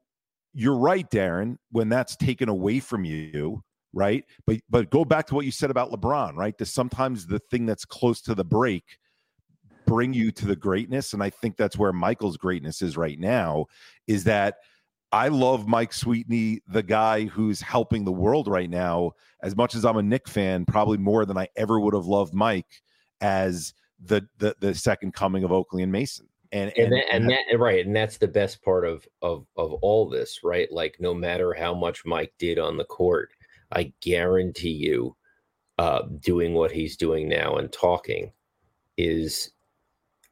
[0.53, 3.61] you're right darren when that's taken away from you
[3.93, 7.39] right but but go back to what you said about lebron right that sometimes the
[7.51, 8.97] thing that's close to the break
[9.85, 13.65] bring you to the greatness and i think that's where michael's greatness is right now
[14.07, 14.55] is that
[15.13, 19.11] I love Mike Sweetney, the guy who's helping the world right now.
[19.43, 22.33] As much as I'm a Knick fan, probably more than I ever would have loved
[22.33, 22.81] Mike
[23.21, 26.27] as the the, the second coming of Oakley and Mason.
[26.51, 29.73] And and and, that, and that, right, and that's the best part of of of
[29.81, 30.71] all this, right?
[30.71, 33.31] Like no matter how much Mike did on the court,
[33.71, 35.15] I guarantee you,
[35.79, 38.31] uh, doing what he's doing now and talking
[38.97, 39.51] is,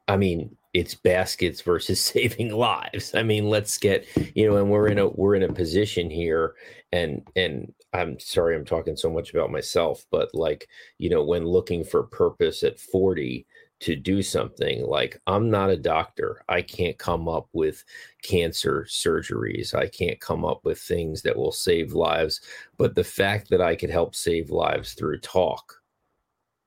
[0.06, 3.14] I mean, it's baskets versus saving lives.
[3.14, 4.06] I mean, let's get
[4.36, 6.54] you know, and we're in a we're in a position here,
[6.92, 11.44] and and I'm sorry I'm talking so much about myself, but like you know, when
[11.44, 13.46] looking for purpose at 40
[13.82, 17.84] to do something, like I'm not a doctor, I can't come up with
[18.22, 22.40] cancer surgeries, I can't come up with things that will save lives,
[22.78, 25.82] but the fact that I could help save lives through talk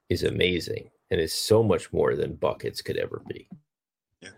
[0.10, 3.48] is amazing and is so much more than buckets could ever be.
[4.22, 4.30] Yeah.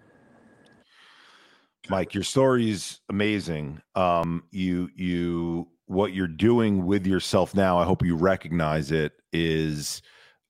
[1.90, 3.82] Mike, your story is amazing.
[3.96, 7.80] Um, you you what you're doing with yourself now.
[7.80, 9.14] I hope you recognize it.
[9.34, 10.04] Is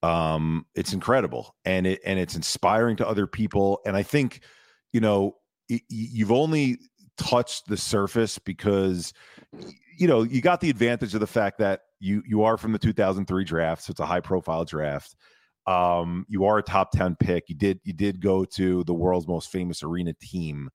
[0.03, 3.79] um, it's incredible and it and it's inspiring to other people.
[3.85, 4.41] And I think
[4.93, 5.35] you know
[5.69, 6.79] it, you've only
[7.17, 9.13] touched the surface because
[9.97, 12.79] you know you got the advantage of the fact that you you are from the
[12.79, 15.15] 2003 draft, so it's a high profile draft.
[15.65, 17.49] Um, you are a top 10 pick.
[17.49, 20.69] You did you did go to the world's most famous arena team.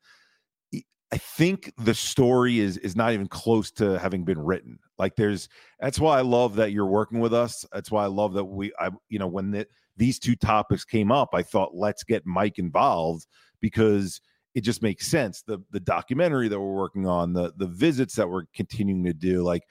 [1.13, 4.79] I think the story is is not even close to having been written.
[5.03, 5.49] Like there's
[5.81, 7.67] that's why I love that you're working with us.
[7.73, 11.11] That's why I love that we I you know when the, these two topics came
[11.11, 13.27] up, I thought let's get Mike involved
[13.61, 14.21] because
[14.55, 15.43] it just makes sense.
[15.43, 19.43] The the documentary that we're working on, the the visits that we're continuing to do,
[19.43, 19.65] like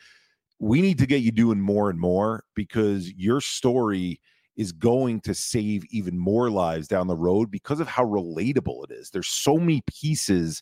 [0.59, 4.19] we need to get you doing more and more because your story
[4.57, 8.91] is going to save even more lives down the road because of how relatable it
[8.91, 9.09] is.
[9.09, 10.61] There's so many pieces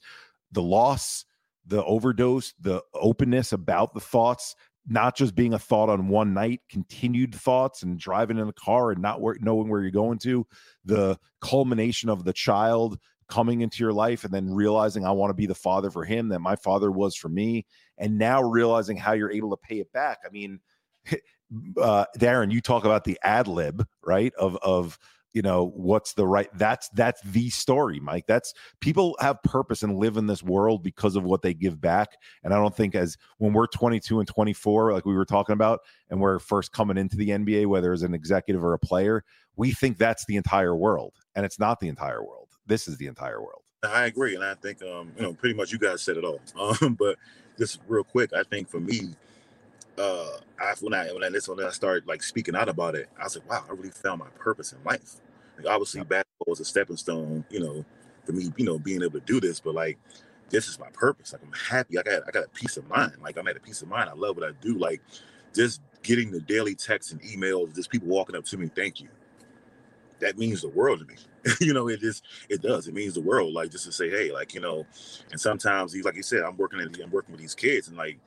[0.51, 1.25] the loss,
[1.69, 4.55] the overdose, the openness about the thoughts,
[4.87, 8.91] not just being a thought on one night, continued thoughts and driving in the car
[8.91, 10.45] and not where, knowing where you're going to,
[10.83, 12.97] the culmination of the child
[13.29, 16.29] coming into your life and then realizing I want to be the father for him
[16.29, 17.65] that my father was for me,
[17.97, 20.19] and now realizing how you're able to pay it back.
[20.25, 20.59] I mean,
[21.79, 24.33] uh, Darren, you talk about the ad lib, right?
[24.35, 24.97] Of of
[25.33, 28.25] you know what's the right that's that's the story mike.
[28.27, 32.17] That's people have purpose and live in this world because of what they give back.
[32.43, 35.81] And i don't think as when we're 22 and 24 like we were talking about
[36.09, 39.23] and we're first coming into the nba whether as an executive or a player
[39.59, 41.13] we think that's the entire world.
[41.35, 42.47] And it's not the entire world.
[42.65, 43.61] This is the entire world.
[43.83, 44.35] I agree.
[44.35, 46.39] And i think um you know pretty much you guys said it all.
[46.81, 47.17] Um but
[47.57, 49.09] just real quick i think for me
[49.99, 50.29] uh,
[50.59, 53.35] I, when I when I when I started like speaking out about it, I was
[53.35, 55.15] like, wow, I really found my purpose in life.
[55.57, 57.85] Like obviously, basketball was a stepping stone, you know,
[58.25, 59.59] for me, you know, being able to do this.
[59.59, 59.97] But like,
[60.49, 61.33] this is my purpose.
[61.33, 61.99] Like I'm happy.
[61.99, 63.13] I got I got a peace of mind.
[63.21, 64.09] Like I'm at a peace of mind.
[64.09, 64.77] I love what I do.
[64.77, 65.01] Like
[65.53, 69.09] just getting the daily texts and emails, just people walking up to me, thank you.
[70.19, 71.15] That means the world to me.
[71.59, 72.87] you know, it just it does.
[72.87, 73.53] It means the world.
[73.53, 74.85] Like just to say, hey, like you know,
[75.31, 77.97] and sometimes, he's like you said, I'm working at, I'm working with these kids, and
[77.97, 78.17] like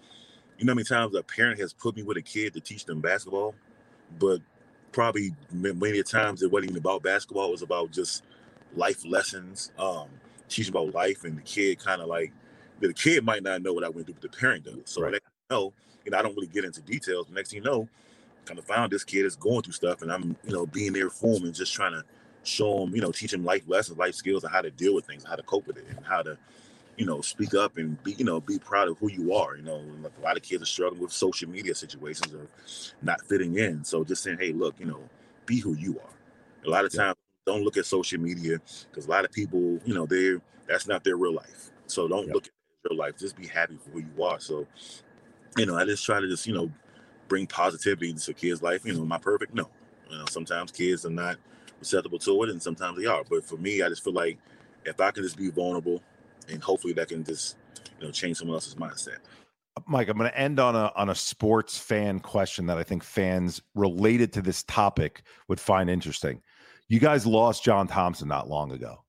[0.63, 2.85] you know how many times a parent has put me with a kid to teach
[2.85, 3.53] them basketball,
[4.21, 4.41] but
[4.93, 7.49] probably many times it wasn't even about basketball.
[7.49, 8.23] It was about just
[8.77, 10.07] life lessons, um,
[10.49, 12.33] teaching about life, and the kid kind of like
[12.79, 14.77] the kid might not know what I went through, but the parent does.
[14.85, 15.11] So right.
[15.11, 15.19] they
[15.51, 15.73] know,
[16.05, 17.27] you know, I don't really get into details.
[17.27, 17.89] But next thing you know,
[18.45, 21.11] kind of found this kid is going through stuff, and I'm, you know, being there
[21.11, 22.05] for him and just trying to
[22.45, 25.07] show him, you know, teach him life lessons, life skills, and how to deal with
[25.07, 26.39] things, how to cope with it, and how to
[27.03, 29.57] you know, speak up and be, you know, be proud of who you are.
[29.57, 32.47] You know, like a lot of kids are struggling with social media situations of
[33.03, 33.83] not fitting in.
[33.83, 35.01] So just saying, hey, look, you know,
[35.45, 36.15] be who you are.
[36.65, 39.95] A lot of times, don't look at social media because a lot of people, you
[39.95, 41.73] know, they're that's not their real life.
[41.89, 42.53] So don't look at
[42.89, 43.19] real life.
[43.19, 44.39] Just be happy for who you are.
[44.39, 44.69] So,
[45.59, 46.71] you know, I just try to just, you know,
[47.27, 48.87] bring positivity into kids' life.
[48.87, 49.55] You know, am I perfect?
[49.55, 49.69] No.
[50.09, 51.39] You know, sometimes kids are not
[51.81, 53.25] receptive to it, and sometimes they are.
[53.29, 54.39] But for me, I just feel like
[54.85, 56.01] if I can just be vulnerable
[56.53, 57.57] and hopefully that can just
[58.01, 59.19] you know change someone else's mindset.
[59.87, 63.03] Mike, I'm going to end on a on a sports fan question that I think
[63.03, 66.43] fans related to this topic would find interesting.
[66.89, 69.03] You guys lost John Thompson not long ago.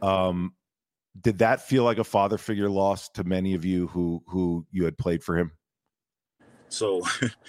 [0.00, 0.54] Um,
[1.20, 4.84] did that feel like a father figure loss to many of you who who you
[4.84, 5.52] had played for him?
[6.68, 7.02] So,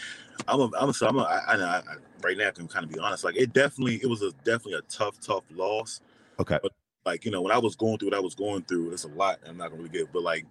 [0.48, 1.82] I'm a, I'm a, so I'm a, I, I, I,
[2.22, 3.24] right now I can kind of be honest.
[3.24, 6.02] Like it definitely it was a definitely a tough tough loss.
[6.40, 6.60] Okay.
[6.62, 6.74] But
[7.06, 9.10] like you know when I was going through what I was going through, it's a
[9.10, 9.40] lot.
[9.48, 10.46] I'm not gonna really get, but like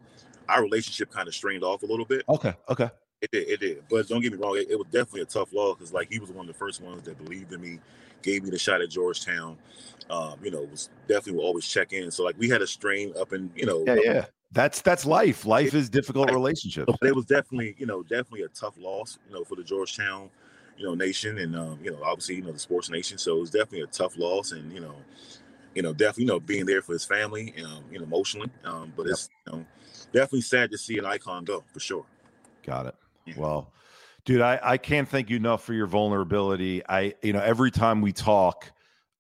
[0.48, 2.24] our relationship kind of strained off a little bit.
[2.28, 2.90] Okay, okay.
[3.20, 3.84] It did, it did.
[3.88, 6.18] But don't get me wrong, it, it was definitely a tough loss because like he
[6.18, 7.78] was one of the first ones that believed in me,
[8.22, 9.56] gave me the shot at Georgetown.
[10.10, 12.10] Um, you know, was definitely will always check in.
[12.10, 14.24] So like we had a strain up and you know, yeah, yeah.
[14.50, 15.46] that's that's life.
[15.46, 16.92] Life is difficult relationships.
[17.00, 20.28] But it was definitely, you know, definitely a tough loss, you know, for the Georgetown,
[20.76, 23.18] you know, nation, and um, you know, obviously, you know, the sports nation.
[23.18, 24.96] So it was definitely a tough loss, and you know,
[25.74, 28.50] you know, definitely, you know, being there for his family, um, you know, emotionally.
[28.64, 29.12] Um, but yep.
[29.12, 29.66] it's you know,
[30.12, 32.04] definitely sad to see an icon go for sure.
[32.64, 32.94] Got it.
[33.26, 33.34] Yeah.
[33.36, 33.72] Well,
[34.24, 36.82] dude, I, I can't thank you enough for your vulnerability.
[36.88, 38.70] I, you know, every time we talk,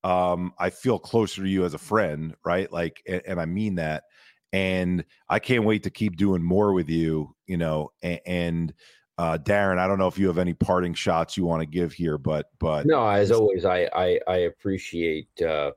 [0.04, 2.70] um, I feel closer to you as a friend, right?
[2.72, 4.04] Like, and, and I mean that.
[4.52, 8.74] And I can't wait to keep doing more with you, you know, and, and
[9.18, 11.92] uh, Darren, I don't know if you have any parting shots you want to give
[11.92, 15.72] here, but but no, as always, I I, I appreciate uh,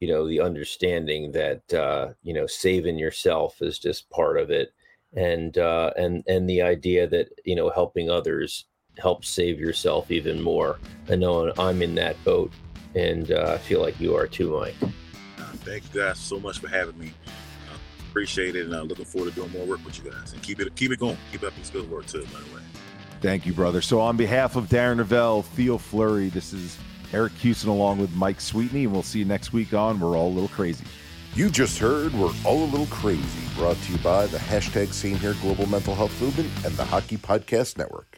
[0.00, 4.72] you know the understanding that uh, you know saving yourself is just part of it,
[5.14, 8.66] and uh, and and the idea that you know helping others
[8.98, 10.78] helps save yourself even more.
[11.08, 12.52] I know I'm in that boat,
[12.94, 14.74] and uh, I feel like you are too, Mike.
[14.82, 17.12] Uh, thank you guys so much for having me.
[17.26, 17.76] Uh,
[18.08, 20.32] appreciate it, and I'm looking forward to doing more work with you guys.
[20.32, 21.18] And keep it keep it going.
[21.32, 22.62] Keep up this good work too, by the way.
[23.20, 23.80] Thank you, brother.
[23.80, 26.78] So on behalf of Darren Rovell, Theo Fleury, this is
[27.12, 30.28] Eric Kussin along with Mike Sweetney, and we'll see you next week on We're All
[30.28, 30.84] a Little Crazy.
[31.34, 33.22] You just heard We're All a Little Crazy,
[33.56, 37.16] brought to you by the hashtag Same Here Global Mental Health Movement and the Hockey
[37.16, 38.17] Podcast Network.